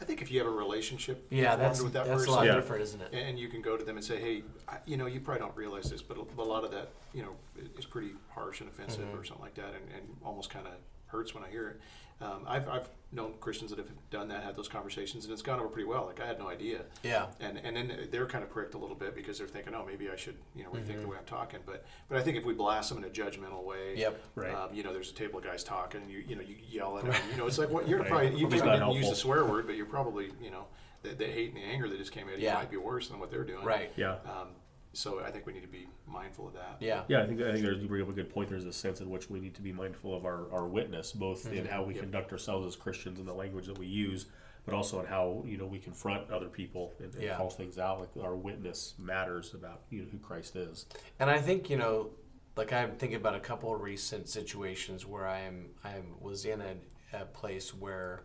[0.00, 2.46] I think if you have a relationship yeah that's with that that's person, a lot
[2.46, 2.54] Yeah.
[2.56, 5.06] different isn't it and you can go to them and say, "Hey, I, you know,
[5.06, 7.34] you probably don't realize this, but a, a lot of that, you know,
[7.78, 9.18] is pretty harsh and offensive, Mhm.
[9.20, 10.74] or something like that, and, and almost kind of
[11.08, 11.80] hurts when I hear it."
[12.18, 15.60] Um, I've, I've known Christians that have done that, had those conversations, and it's gone
[15.60, 16.06] over pretty well.
[16.06, 18.96] Like I had no idea, yeah and and then they're kind of pricked a little
[18.96, 21.08] bit because they're thinking, "Oh, maybe I should, you know, rethink the Mhm.
[21.08, 23.96] way I'm talking." But but I think if we blast them in a judgmental way,
[23.98, 24.20] Yep.
[24.34, 24.54] Right.
[24.54, 26.96] um, you know, there's a table of guys talking, and you you know you yell
[26.98, 27.14] at them.
[27.30, 28.08] You know, it's like what you're Right.
[28.08, 29.10] probably you Probably just not didn't use helpful.
[29.10, 30.64] the swear word, but you're probably you know
[31.02, 32.54] the, the hate and the anger that just came at you Yeah.
[32.54, 33.62] might be worse than what they're doing.
[33.64, 33.92] Right.
[33.94, 34.12] Yeah.
[34.24, 34.48] Um,
[34.96, 36.76] so I think we need to be mindful of that.
[36.80, 37.02] Yeah.
[37.08, 38.48] Yeah, I think I think there's you bring up a good point.
[38.48, 41.50] There's a sense in which we need to be mindful of our, our witness, both
[41.52, 41.68] in Mhm.
[41.68, 42.02] how we Yep.
[42.04, 44.26] conduct ourselves as Christians and the language that we use,
[44.64, 47.36] but also in how you know we confront other people and, and Yeah.
[47.36, 48.00] call things out.
[48.00, 50.86] Like our witness matters about you know who Christ is.
[51.20, 52.10] And I think you know,
[52.56, 56.60] like I'm thinking about a couple of recent situations where I am I was in
[56.62, 56.76] a,
[57.12, 58.24] a place where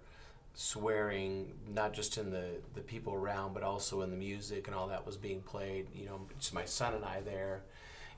[0.54, 4.88] swearing, not just in the the people around, but also in the music and all
[4.88, 5.88] that was being played.
[5.93, 7.64] You know, just my son and I there,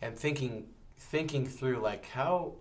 [0.02, 0.68] and thinking
[0.98, 2.56] thinking through like how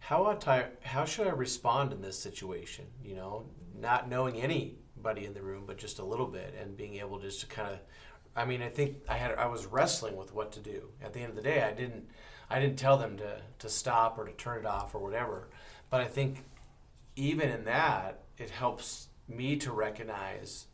[0.00, 2.86] how I, how should I respond in this situation?
[3.04, 3.46] You know,
[3.78, 7.40] not knowing anybody in the room, but just a little bit, and being able just
[7.40, 7.78] to kind of.
[8.36, 10.90] I mean, I think I had I was wrestling with what to do.
[11.02, 12.08] At the end of the day, I didn't
[12.48, 15.48] I didn't tell them to to stop or to turn it off or whatever.
[15.90, 16.44] But I think
[17.16, 20.66] even in that, it helps me to recognize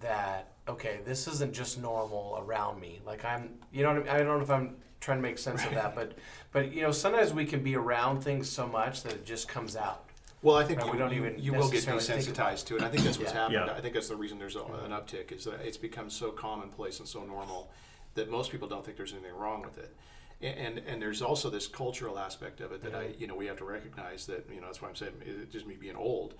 [0.00, 3.00] that okay, this isn't just normal around me.
[3.06, 4.08] Like I'm, you know, what I, mean?
[4.08, 6.12] I don't know if I'm trying to make sense of that, but
[6.52, 9.76] but you know, sometimes we can be around things so much that it just comes
[9.76, 10.04] out.
[10.40, 12.52] Well, I think Right, you, we don't you, even you will get necessarily think about
[12.52, 12.82] desensitized to it.
[12.82, 13.38] I think that's what's Yeah.
[13.40, 13.66] happened.
[13.66, 13.74] Yeah.
[13.76, 17.00] I think that's the reason there's a, an uptick is that it's become so commonplace
[17.00, 17.70] and so normal
[18.14, 19.96] that most people don't think there's anything wrong with it.
[20.40, 23.20] and and there's also this cultural aspect of it that I Mhm.
[23.20, 25.66] you know we have to recognize that you know that's why I'm saying it just
[25.66, 26.34] me being old.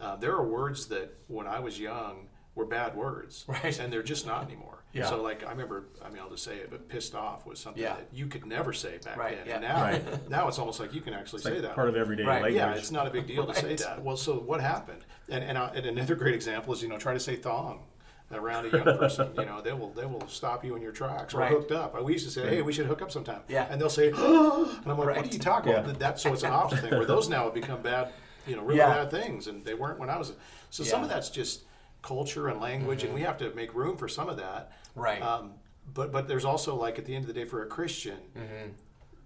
[0.00, 3.78] Uh, there are words that when I was young were bad words, Right.
[3.78, 4.84] And they're just not anymore.
[4.92, 5.06] Yeah.
[5.06, 7.82] So like I remember, I mean I'll just say it, but pissed off was something
[7.82, 7.94] Yeah.
[7.96, 9.54] that you could never say back Right, then.
[9.56, 10.28] And now Right.
[10.30, 11.74] now it's almost like you can actually It's say like that.
[11.74, 12.42] part of everyday Right.
[12.42, 12.54] language.
[12.54, 14.02] Yeah, it's not a big deal to say that.
[14.02, 15.04] Well, so what happened?
[15.28, 17.84] And and, uh, and another great example is you know try to say thong
[18.32, 19.30] around a young person.
[19.38, 21.50] you know they will they will stop you in your tracks or Right.
[21.50, 22.02] hooked up.
[22.02, 23.42] We used to say, hey, we should hook up sometime.
[23.48, 23.66] Yeah.
[23.70, 25.24] And they'll say, oh, and I'm like, what Right.
[25.24, 25.80] are you talking Yeah.
[25.80, 25.98] about?
[25.98, 28.12] That so it's an opposite thing where those now have become bad,
[28.48, 29.04] you know, really Yeah.
[29.04, 30.32] bad things, and they weren't when I was.
[30.70, 31.62] So some of that's just
[32.02, 34.72] culture and language, and we have to make room for some of that.
[34.94, 35.20] Right.
[35.22, 35.54] Um,
[35.94, 38.18] but but there's also like at the end of the day for a Christian,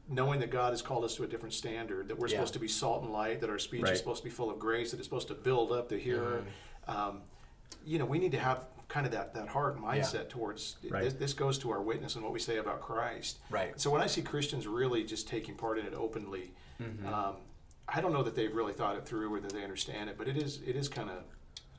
[0.08, 2.36] knowing that God has called us to a different standard, that we're Yeah.
[2.38, 3.92] supposed to be salt and light, that our speech Right.
[3.92, 6.42] is supposed to be full of grace, that it's supposed to build up the hearer.
[6.88, 6.90] Mm-hmm.
[6.90, 7.22] Um,
[7.84, 11.04] you know, we need to have kind of that, that heart mindset towards Right.
[11.04, 13.38] this, this goes to our witness and what we say about Christ.
[13.48, 13.80] Right.
[13.80, 17.06] So when I see Christians really just taking part in it openly, Mm-hmm.
[17.06, 17.36] um,
[17.95, 20.28] I don't know that they've really thought it through or that they understand it, but
[20.28, 21.18] it is it is kind of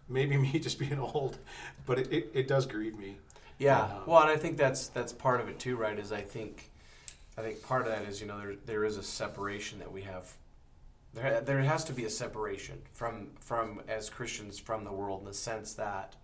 [0.08, 1.38] maybe me just being old,
[1.86, 3.18] but it, it, it does grieve me.
[3.58, 3.82] Yeah.
[3.84, 5.98] Um, well, and I think that's that's part of it too, right?
[5.98, 6.70] Is I think
[7.38, 10.02] I think part of that is you know there there is a separation that we
[10.02, 10.32] have.
[11.14, 15.26] There there has to be a separation from from as Christians from the world in
[15.26, 16.16] the sense that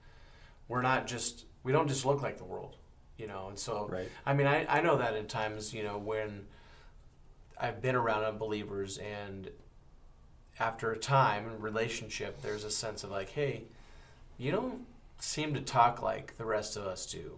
[0.68, 2.76] we're not just we don't just look like the world,
[3.18, 3.48] you know.
[3.50, 4.10] And so Right.
[4.26, 6.48] I mean I I know that in times you know when
[7.60, 9.50] I've been around unbelievers and
[10.60, 13.64] after a time in relationship there's a sense of like hey
[14.38, 14.86] you don't
[15.20, 17.38] seem to talk like the rest of us do.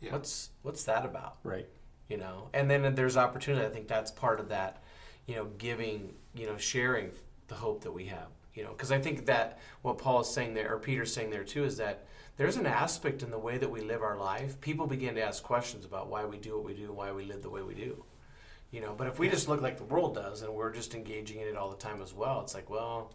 [0.00, 0.12] Yeah.
[0.12, 1.36] what's what's that about?
[1.42, 1.68] Right.
[2.08, 2.48] you know?
[2.52, 4.82] And then there's opportunity i think that's part of that
[5.26, 7.10] you know giving you know sharing
[7.48, 8.70] the hope that we have you know?
[8.70, 11.76] Because i think that what paul is saying there or peter's saying there too is
[11.76, 15.22] that there's an aspect in the way that we live our life people begin to
[15.22, 17.74] ask questions about why we do what we do why we live the way we
[17.74, 18.02] do
[18.70, 21.40] you know but if we just look like the world does and we're just engaging
[21.40, 23.12] in it all the time as well it's like well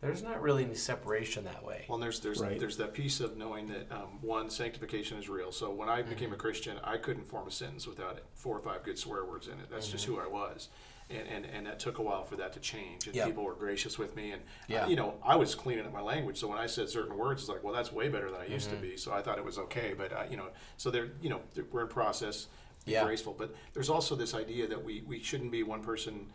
[0.00, 2.60] there's not really any separation that way Well, and there's there's Right.
[2.60, 5.50] there's that piece of knowing that um, one sanctification is real.
[5.50, 6.34] So when I became Mm-hmm.
[6.34, 9.46] a Christian, I couldn't form a sentence without it, four or five good swear words
[9.48, 9.70] in it.
[9.70, 10.16] That's just Mm-hmm.
[10.16, 10.68] who I was,
[11.08, 13.06] and, and and that took a while for that to change.
[13.06, 13.24] And Yeah.
[13.24, 14.84] people were gracious with me, and Yeah.
[14.84, 16.36] uh, you know I was cleaning up my language.
[16.38, 18.68] So when I said certain words, it's like, well, that's way better than I used
[18.68, 18.82] Mm-hmm.
[18.82, 18.96] to be.
[18.98, 21.64] So I thought it was okay, but uh, you know, so they're you know they're,
[21.72, 22.48] we're in process.
[22.84, 23.04] Be Yeah.
[23.04, 26.30] graceful, but there's also this idea that we we shouldn't be one person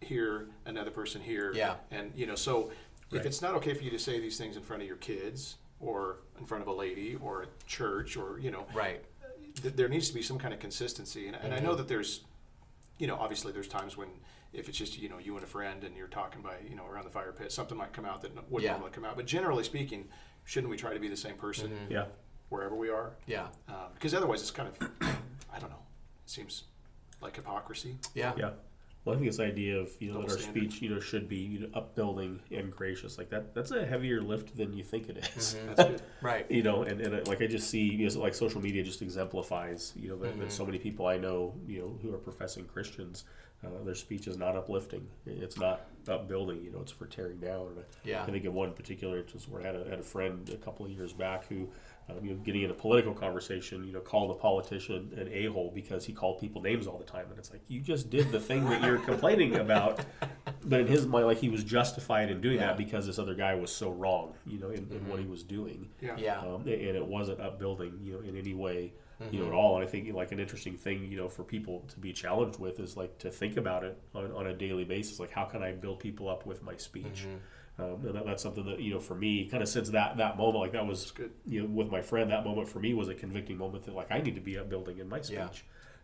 [0.00, 1.76] here, another person here, Yeah.
[1.90, 2.70] and you know so
[3.12, 5.56] if it's not okay for you to say these things in front of your kids
[5.80, 9.04] or in front of a lady or at church or you know right
[9.62, 11.66] th- there needs to be some kind of consistency and, and i Mm-hmm.
[11.66, 12.20] know that there's
[12.98, 14.08] you know obviously there's times when
[14.52, 16.86] if it's just you know you and a friend and you're talking by you know
[16.86, 18.72] around the fire pit something might come out that wouldn't Yeah.
[18.72, 20.08] normally come out but generally speaking
[20.44, 21.92] shouldn't we try to be the same person Mm-hmm.
[21.92, 22.04] Yeah.
[22.48, 24.88] wherever we are yeah um, because otherwise it's kind of
[25.52, 25.89] i don't know it
[26.30, 26.64] seems
[27.20, 28.50] like hypocrisy yeah Yeah.
[29.04, 30.72] Well, I think this idea of you know Double that our standard.
[30.72, 34.20] speech you know should be you know upbuilding and gracious like that that's a heavier
[34.20, 35.54] lift than you think it is.
[35.54, 35.66] Mm-hmm.
[35.74, 38.34] that's good right you know, and, and uh, like I just see, you know, like
[38.34, 41.98] social media just exemplifies, you know, that, that so many people I know, you know,
[42.02, 43.24] who are professing Christians,
[43.64, 45.06] uh, their speech is not uplifting.
[45.26, 46.64] It's not upbuilding.
[46.64, 47.66] You know, it's for tearing down.
[47.68, 48.22] And I- Yeah.
[48.22, 50.86] I think of one particular instance where I had a, had a friend a couple
[50.86, 51.68] of years back who,
[52.08, 55.44] um, you know, getting in a political conversation, you know, called a politician an a
[55.46, 58.32] hole because he called people names all the time, and it's like you just did
[58.32, 60.00] the thing that you're complaining about.
[60.62, 62.66] But in his mind, like he was justified in doing Yeah.
[62.68, 65.42] that because this other guy was so wrong, you know, in, in what he was
[65.42, 69.38] doing yeah yeah um, and it wasn't upbuilding, you know, in any way, you Mm-hmm.
[69.40, 69.76] know, at all.
[69.76, 72.80] And I think like an interesting thing, you know, for people to be challenged with
[72.80, 75.20] is like to think about it on, on a daily basis.
[75.20, 77.26] Like, how can I build people up with my speech?
[77.26, 77.82] Mm-hmm.
[77.82, 80.36] Um, and that, that's something that you know, for me, kind of since that that
[80.36, 81.30] moment, like that was good.
[81.46, 84.10] you know, with my friend, that moment for me was a convicting moment that like
[84.10, 85.38] I need to be upbuilding in my speech.
[85.38, 85.48] Yeah.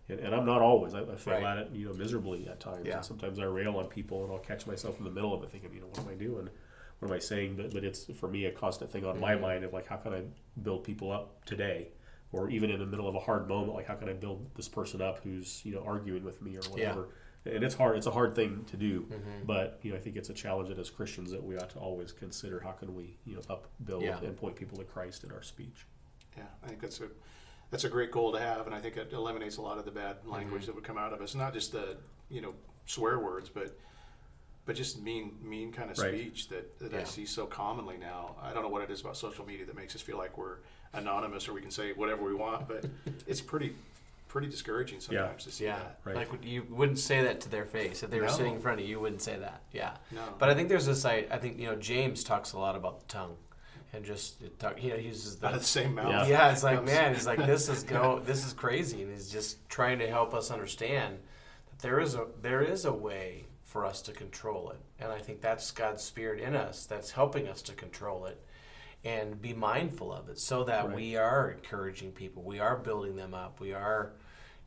[0.08, 0.94] And, and I'm not always.
[0.94, 1.44] I, I fail Right.
[1.44, 2.86] at it, you know, miserably at times.
[2.86, 2.96] Yeah.
[2.96, 5.50] And sometimes I rail on people, and I'll catch myself in the middle of it,
[5.50, 6.48] thinking, you know, what am I doing?
[7.00, 7.56] What am I saying?
[7.56, 9.42] But, but it's for me a constant thing on my Mm-hmm.
[9.42, 10.22] mind of like, how can I
[10.62, 11.88] build people up today,
[12.32, 14.68] or even in the middle of a hard moment, like how can I build this
[14.68, 17.08] person up who's you know arguing with me or whatever.
[17.44, 17.96] And it's hard.
[17.96, 19.44] It's a hard thing to do, Mm-hmm.
[19.46, 21.78] but you know, I think it's a challenge that as Christians that we ought to
[21.78, 22.58] always consider.
[22.58, 24.18] How can we, you know, upbuild Yeah.
[24.18, 25.86] and point people to Christ in our speech?
[26.36, 27.08] Yeah, I think that's a
[27.70, 29.90] that's a great goal to have, and I think it eliminates a lot of the
[29.92, 31.36] bad language that would come out of us.
[31.36, 31.96] Not just the
[32.28, 32.52] you know
[32.86, 33.78] swear words, but
[34.64, 36.14] but just mean mean kind of Right.
[36.14, 38.34] speech that, that I see so commonly now.
[38.42, 40.56] I don't know what it is about social media that makes us feel like we're
[40.96, 42.84] anonymous or we can say whatever we want, but
[43.26, 43.74] it's pretty
[44.28, 46.00] pretty discouraging sometimes to see Yeah, that.
[46.04, 46.16] Right.
[46.16, 48.32] like you wouldn't say that to their face if they were No.
[48.32, 48.90] sitting in front of you.
[48.96, 49.62] You wouldn't say that.
[49.72, 50.20] Yeah, No.
[50.38, 51.04] but I think there's this.
[51.04, 53.36] I, I think you know James talks a lot about the tongue,
[53.92, 56.10] and just it talk, he uses Out of the the same mouth.
[56.10, 56.26] Yeah.
[56.26, 56.52] yeah.
[56.52, 59.66] It's like Comes- man, he's like this is go this is crazy, and he's just
[59.70, 61.18] trying to help us understand
[61.70, 65.18] that there is a there is a way for us to control it, and I
[65.18, 68.40] think that's God's spirit in us that's helping us to control it
[69.04, 70.96] and be mindful of it, so that Right.
[70.96, 74.12] we are encouraging people, we are building them up, we are,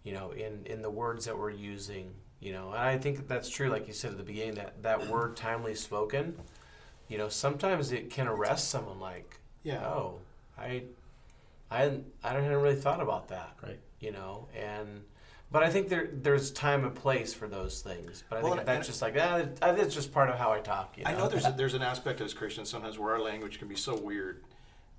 [0.04, 2.14] you know, in in the words that we're using.
[2.42, 5.08] You know, and I think that's true, like you said at the beginning, that that
[5.12, 6.40] word timely spoken,
[7.10, 9.86] you know, sometimes it can arrest someone like, Yeah.
[9.86, 10.20] oh,
[10.58, 10.84] I,
[11.70, 13.80] I, I hadn't really thought about that, Right.
[14.00, 15.04] you know, and,
[15.52, 18.24] but I think there there's time and place for those things.
[18.30, 20.98] But I Well, think that's just like ah, that's just part of how I talk.
[20.98, 21.10] You know?
[21.10, 23.76] I know there's a, there's an aspect as Christians sometimes where our language can be
[23.76, 24.44] so weird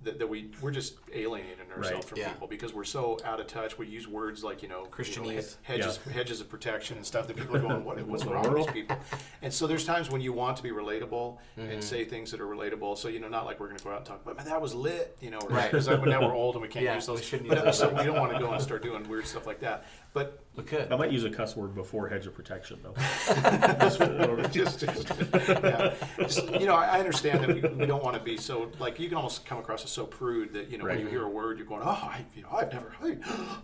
[0.03, 2.05] that, that we we're just alienating ourselves Right.
[2.05, 2.29] from Yeah.
[2.33, 3.77] people because we're so out of touch.
[3.77, 5.57] We use words like you know you know, Christianese.
[5.63, 8.73] hedges hedges of protection and stuff that people are going what, what's wrong with these
[8.73, 8.97] people?
[9.43, 11.71] And so there's times when you want to be relatable Mm-hmm.
[11.71, 12.97] and say things that are relatable.
[12.97, 14.63] So you know not like we're going to go out and talk, but man, that
[14.63, 15.65] was lit, you know, Right.
[15.71, 17.19] Because now we're old and we can't Yeah, use those.
[17.19, 17.79] we shouldn't but use those.
[17.79, 19.85] so we don't want to go and start doing weird stuff like that.
[20.13, 20.93] But we could.
[20.93, 22.95] I might use a cuss word before hedge of protection, though.
[24.51, 25.95] just, just, yeah.
[26.19, 28.99] Just, you know, I I understand that we, we don't want to be so like
[28.99, 31.29] you can almost come across as so prude that you know when you hear a
[31.29, 33.07] word you're going, oh, I, you know, I've never, I,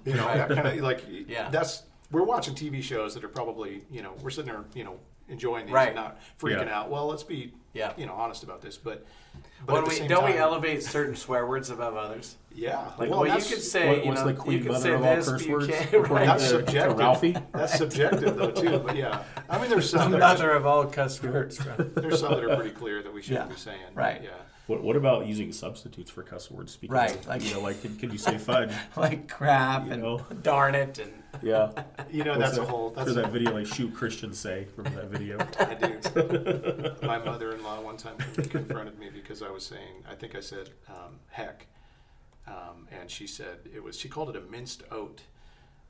[0.04, 1.50] you know, that kind of like Yeah.
[1.50, 1.82] That's
[2.12, 4.98] we're watching TV shows that are probably you know we're sitting there you know
[5.28, 5.88] enjoying these Right.
[5.88, 6.78] and not freaking Yeah.
[6.80, 6.90] out.
[6.90, 7.92] Well, let's be Yeah.
[7.96, 9.04] you know honest about this, but
[9.64, 12.36] but When at the we same don't we elevate certain swear words above others?
[12.54, 14.72] Yeah, Like, well, well, you could say, What- you what's know, the queen you could
[14.72, 15.66] mother say of all this, curse but you words?
[15.66, 15.92] can't.
[16.10, 16.26] Right.
[16.26, 16.98] That's to- to subjective.
[16.98, 17.36] Ralphie?
[17.52, 20.84] That's subjective though too, but yeah, I mean there's some that are, mother of all
[20.86, 21.58] cuss words.
[21.94, 23.54] there's some that are pretty clear that we shouldn't Yeah.
[23.54, 23.80] be saying.
[23.94, 24.22] Right.
[24.22, 24.30] Yeah.
[24.68, 26.72] What, what about using substitutes for cuss words?
[26.72, 28.72] Speaking Right, like- you know, like can, can you say fudge?
[28.96, 30.20] like crap You and know?
[30.42, 31.12] darn it and
[31.42, 31.70] Yeah,
[32.10, 32.90] You know, What's that's a whole.
[32.90, 34.66] That's There's that video like shoot Christians say.
[34.76, 35.38] Remember that video?
[35.60, 36.94] I do.
[37.06, 38.16] My mother-in-law one time
[38.48, 41.66] confronted me because I was saying, I think I said um, heck,
[42.46, 43.98] um, and she said it was.
[43.98, 45.22] She called it a minced oath.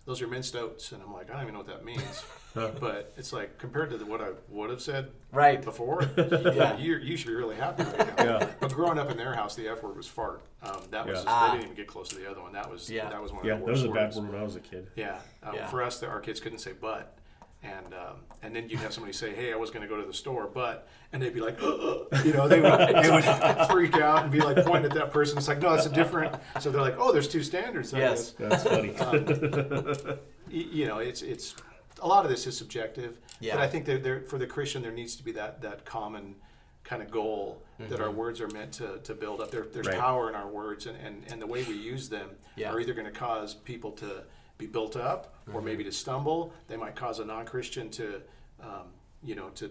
[0.06, 2.24] Those are minced oaths, and I'm like, I don't even know what that means.
[2.54, 5.60] but it's like compared to the, what I would have said right.
[5.62, 6.78] before, Yeah.
[6.78, 8.24] you you should be really happy right now.
[8.38, 8.48] Yeah.
[8.60, 10.42] But growing up in their house, the F word was fart.
[10.62, 11.24] Um, that was Yeah.
[11.24, 11.46] just, Ah.
[11.48, 12.52] they didn't even get close to the other one.
[12.52, 13.10] That was Yeah.
[13.10, 14.16] that was one Yeah, of that the was worst a bad words.
[14.20, 14.90] word when I was a kid.
[14.94, 15.18] Yeah.
[15.42, 15.66] Um, Yeah.
[15.66, 17.18] For us, the, our kids couldn't say but.
[17.66, 20.06] And um, and then you'd have somebody say, "Hey, I was going to go to
[20.06, 24.22] the store, but," and they'd be like, you know, they would, they would freak out
[24.22, 25.36] and be like pointing at that person.
[25.36, 26.36] It's like, no, that's a different.
[26.60, 28.32] So they're like, "Oh, there's two standards." I Yes.
[28.32, 28.62] guess.
[28.62, 28.96] That's funny.
[28.98, 31.56] Um, you know, it's it's
[32.02, 33.18] a lot of this is subjective.
[33.40, 33.56] Yeah.
[33.56, 36.36] But I think that there for the Christian, there needs to be that that common
[36.84, 39.50] kind of goal that our words are meant to, to build up.
[39.50, 39.98] There, there's Right.
[39.98, 42.70] power in our words, and, and, and the way we use them Yeah.
[42.72, 44.22] are either going to cause people to
[44.58, 45.90] be built up or maybe mm-hmm.
[45.90, 46.52] to stumble.
[46.68, 48.22] They might cause a non-Christian to,
[48.60, 48.88] um,
[49.22, 49.70] you know, to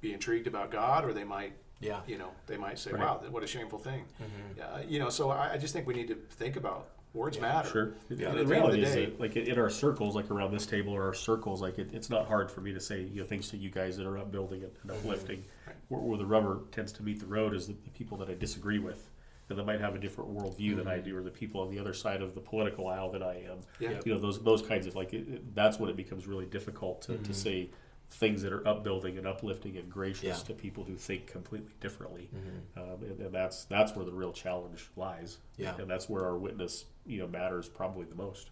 [0.00, 2.00] be intrigued about God, or they might, Yeah.
[2.06, 3.00] you know, they might say, Right.
[3.00, 4.58] "Wow, what a shameful thing." Mm-hmm.
[4.58, 7.68] Yeah, you know, so I, I just think we need to think about words matter.
[7.68, 7.94] Sure.
[8.10, 10.66] And The the reality the is day- that, like in our circles, like around this
[10.66, 13.26] table or our circles, like it, it's not hard for me to say you know
[13.26, 14.98] things to you guys that are upbuilding and, and mm-hmm.
[15.00, 15.44] uplifting.
[15.66, 15.76] Right.
[15.88, 18.34] Where, where the rubber tends to meet the road is the, the people that I
[18.34, 19.08] disagree with,
[19.48, 21.92] that might have a different worldview than I do, or the people on the other
[21.92, 23.58] side of the political aisle than I am.
[23.78, 24.00] Yeah.
[24.04, 27.02] You know those those kinds of like it, it- that's when it becomes really difficult
[27.02, 27.70] to, to say
[28.10, 30.34] things that are upbuilding and uplifting and gracious Yeah.
[30.34, 32.28] to people who think completely differently.
[32.34, 32.78] Mm-hmm.
[32.80, 35.38] Um, and, and that's that's where the real challenge lies.
[35.56, 35.74] Yeah.
[35.78, 38.50] and that's where our witness you know matters probably the most.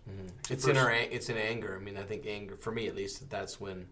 [0.51, 1.77] It's in our it's in anger.
[1.81, 3.31] I mean, I think anger for me at least.
[3.31, 3.87] That's when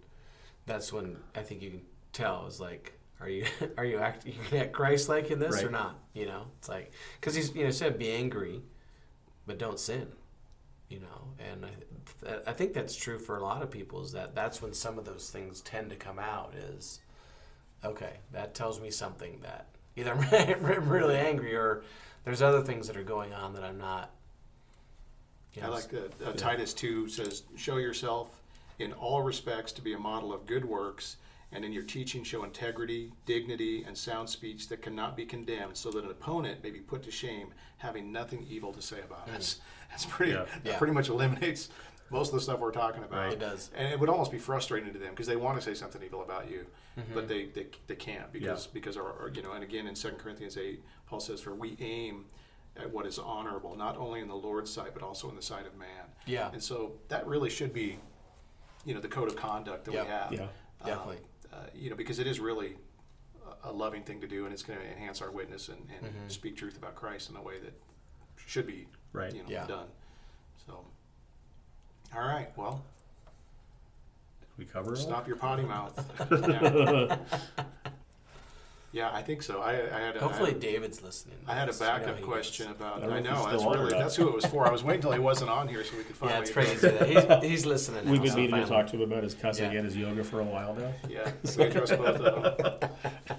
[0.67, 1.83] that's when I think you can
[2.13, 3.45] tell is like, are you
[3.77, 5.99] are you acting you Christ like in this or not?
[6.14, 8.62] You know, it's like because he's you know said be angry,
[9.47, 10.09] but don't sin.
[10.89, 14.03] You know, and I, I think that's true for a lot of people.
[14.03, 16.55] Is that that's when some of those things tend to come out.
[16.57, 17.01] Is
[17.85, 19.66] okay, that tells me something that
[19.97, 21.83] either I'm really angry or
[22.25, 24.11] there's other things that are going on that I'm not.
[25.55, 26.12] you I like that.
[26.25, 28.41] Uh, Titus 2 says, Show yourself
[28.79, 31.16] in all respects to be a model of good works,
[31.53, 35.91] and in your teaching show integrity, dignity, and sound speech that cannot be condemned, so
[35.91, 39.33] that an opponent may be put to shame, having nothing evil to say about it.
[39.33, 40.45] That's, that's pretty, Yeah.
[40.45, 40.79] that Yeah.
[40.79, 41.71] pretty much eliminates
[42.11, 43.19] most of the stuff we're talking about.
[43.19, 43.33] Right.
[43.33, 43.71] It does.
[43.77, 46.23] And it would almost be frustrating to them because they want to say something evil
[46.23, 46.67] about you,
[46.99, 47.15] Mm-hmm.
[47.15, 50.09] but they, they, they can't because because our, our- you know and again in 2
[50.19, 52.25] Corinthians 8 Paul says for we aim
[52.77, 55.67] at what is honorable not only in the Lord's sight but also in the sight
[55.69, 55.87] of man.
[56.27, 56.51] Yeah.
[56.53, 58.01] And so that really should be
[58.85, 60.03] you know the code of conduct that Yeah.
[60.03, 60.33] we have.
[60.33, 60.41] Yeah.
[60.43, 60.49] Um,
[60.85, 61.19] Definitely.
[61.53, 62.77] Uh, you know because it is really
[63.65, 66.57] a- loving thing to do and it's going to enhance our witness and, and speak
[66.57, 67.73] truth about Christ in a way that
[68.47, 69.33] should be Right.
[69.35, 69.67] you know Yeah.
[69.67, 69.87] done.
[70.67, 70.85] So
[72.15, 72.85] all right, well,
[74.41, 74.97] Did we cover all?
[74.97, 75.95] Stop your potty mouth.
[78.93, 79.09] Yeah.
[79.09, 79.20] All right.
[79.20, 79.53] Well, Well, I think we covered it all.
[79.53, 79.55] I think we covered it all.
[79.55, 79.55] I think we covered it all.
[79.55, 79.55] All right.
[79.55, 79.61] Well, I Yeah, I think so.
[79.61, 81.36] I, I had a, Hopefully, I, David's listening.
[81.47, 83.03] I had a You know backup question gets- about.
[83.05, 84.66] I know if know he's that's still on or really that's who it was for.
[84.66, 86.36] I was waiting until he wasn't on here so we could finally.
[86.36, 87.14] Yeah, it's pretty easy.
[87.14, 88.05] He's, he's listening.
[88.05, 89.78] Now, We've been so meaning to talk to him about his cussing Yeah.
[89.78, 90.93] and his yoga for a while now.
[91.09, 92.91] Yeah, we addressed both of them,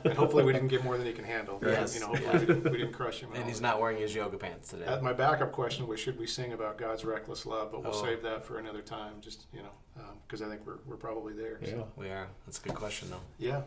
[0.06, 1.60] and hopefully we didn't get more than he can handle.
[1.62, 1.94] Yes.
[1.96, 2.40] You know, hopefully Yeah.
[2.40, 3.30] we, didn't, we didn't crush him.
[3.32, 3.50] at And all.
[3.50, 4.86] he's not wearing his yoga pants today.
[4.86, 7.72] Uh, my backup question was, should we sing about God's reckless love?
[7.74, 8.04] But we'll Oh.
[8.06, 9.16] save that for another time.
[9.20, 11.60] Just you know, because I think we're we're probably there.
[11.62, 11.70] Yeah.
[11.72, 12.28] So, we are.
[12.46, 13.20] That's a good question, though.
[13.38, 13.62] yeah,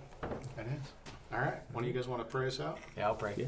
[0.58, 0.88] it is.
[1.34, 1.56] All right.
[1.72, 2.78] One of you guys want to pray us out?
[2.96, 3.34] Yeah, I'll pray.
[3.36, 3.46] Yeah.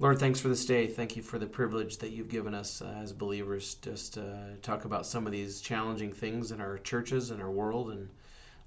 [0.00, 0.88] Lord, thanks for this day.
[0.88, 4.84] Thank you for the privilege that you've given us uh, as believers just uh, talk
[4.84, 7.92] about some of these challenging things in our churches and our world.
[7.92, 8.08] And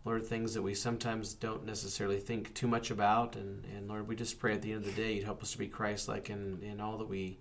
[0.05, 3.35] Lord, things that we sometimes don't necessarily think too much about.
[3.35, 5.51] And, and Lord, we just pray at the end of the day you'd help us
[5.51, 7.37] to be Christ like in, in all that we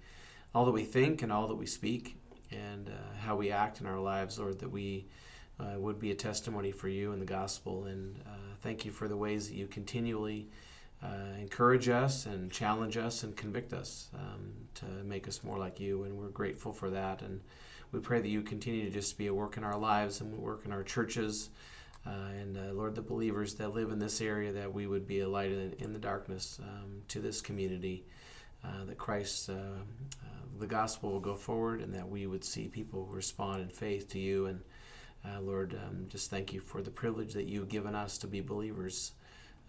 [0.57, 2.17] all that we think and all that we speak
[2.51, 5.07] and uh, how we act in our lives, Lord, that we
[5.61, 7.85] uh, would be a testimony for you in the gospel.
[7.85, 10.49] And uh, thank you for the ways that you continually
[11.03, 15.79] uh, encourage us and challenge us and convict us um, to make us more like
[15.79, 16.05] you.
[16.05, 17.23] And we're grateful for that.
[17.23, 17.41] And
[17.93, 20.63] we pray that you continue to just be a work in our lives and work
[20.65, 21.51] in our churches.
[22.07, 25.21] Uh, and uh, Lord, the believers that live in this area, that we would be
[25.21, 28.05] a light in, in the darkness um, to this community.
[28.65, 29.51] Uh, that Christ,
[30.59, 34.19] the gospel will go forward, and that we would see people respond in faith to
[34.19, 34.47] you.
[34.47, 34.61] And
[35.25, 38.41] uh, Lord, um, just thank you for the privilege that you've given us to be
[38.41, 39.13] believers.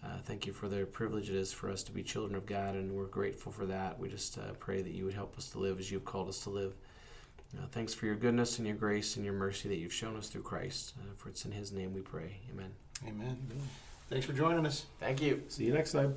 [0.04, 2.74] Uh, thank you for the privilege it is for us to be children of God,
[2.74, 3.98] and we're grateful for that.
[3.98, 6.40] We just uh, pray that you would help us to live as you've called us
[6.44, 6.74] to live.
[7.56, 10.28] Uh, thanks for your goodness and your grace and your mercy that you've shown us
[10.28, 10.94] through Christ.
[11.00, 12.38] Uh, for it's in His name we pray.
[12.52, 12.72] Amen.
[13.06, 13.38] Amen.
[14.10, 14.86] Thanks for joining us.
[15.00, 15.42] Thank you.
[15.48, 16.16] See you next time.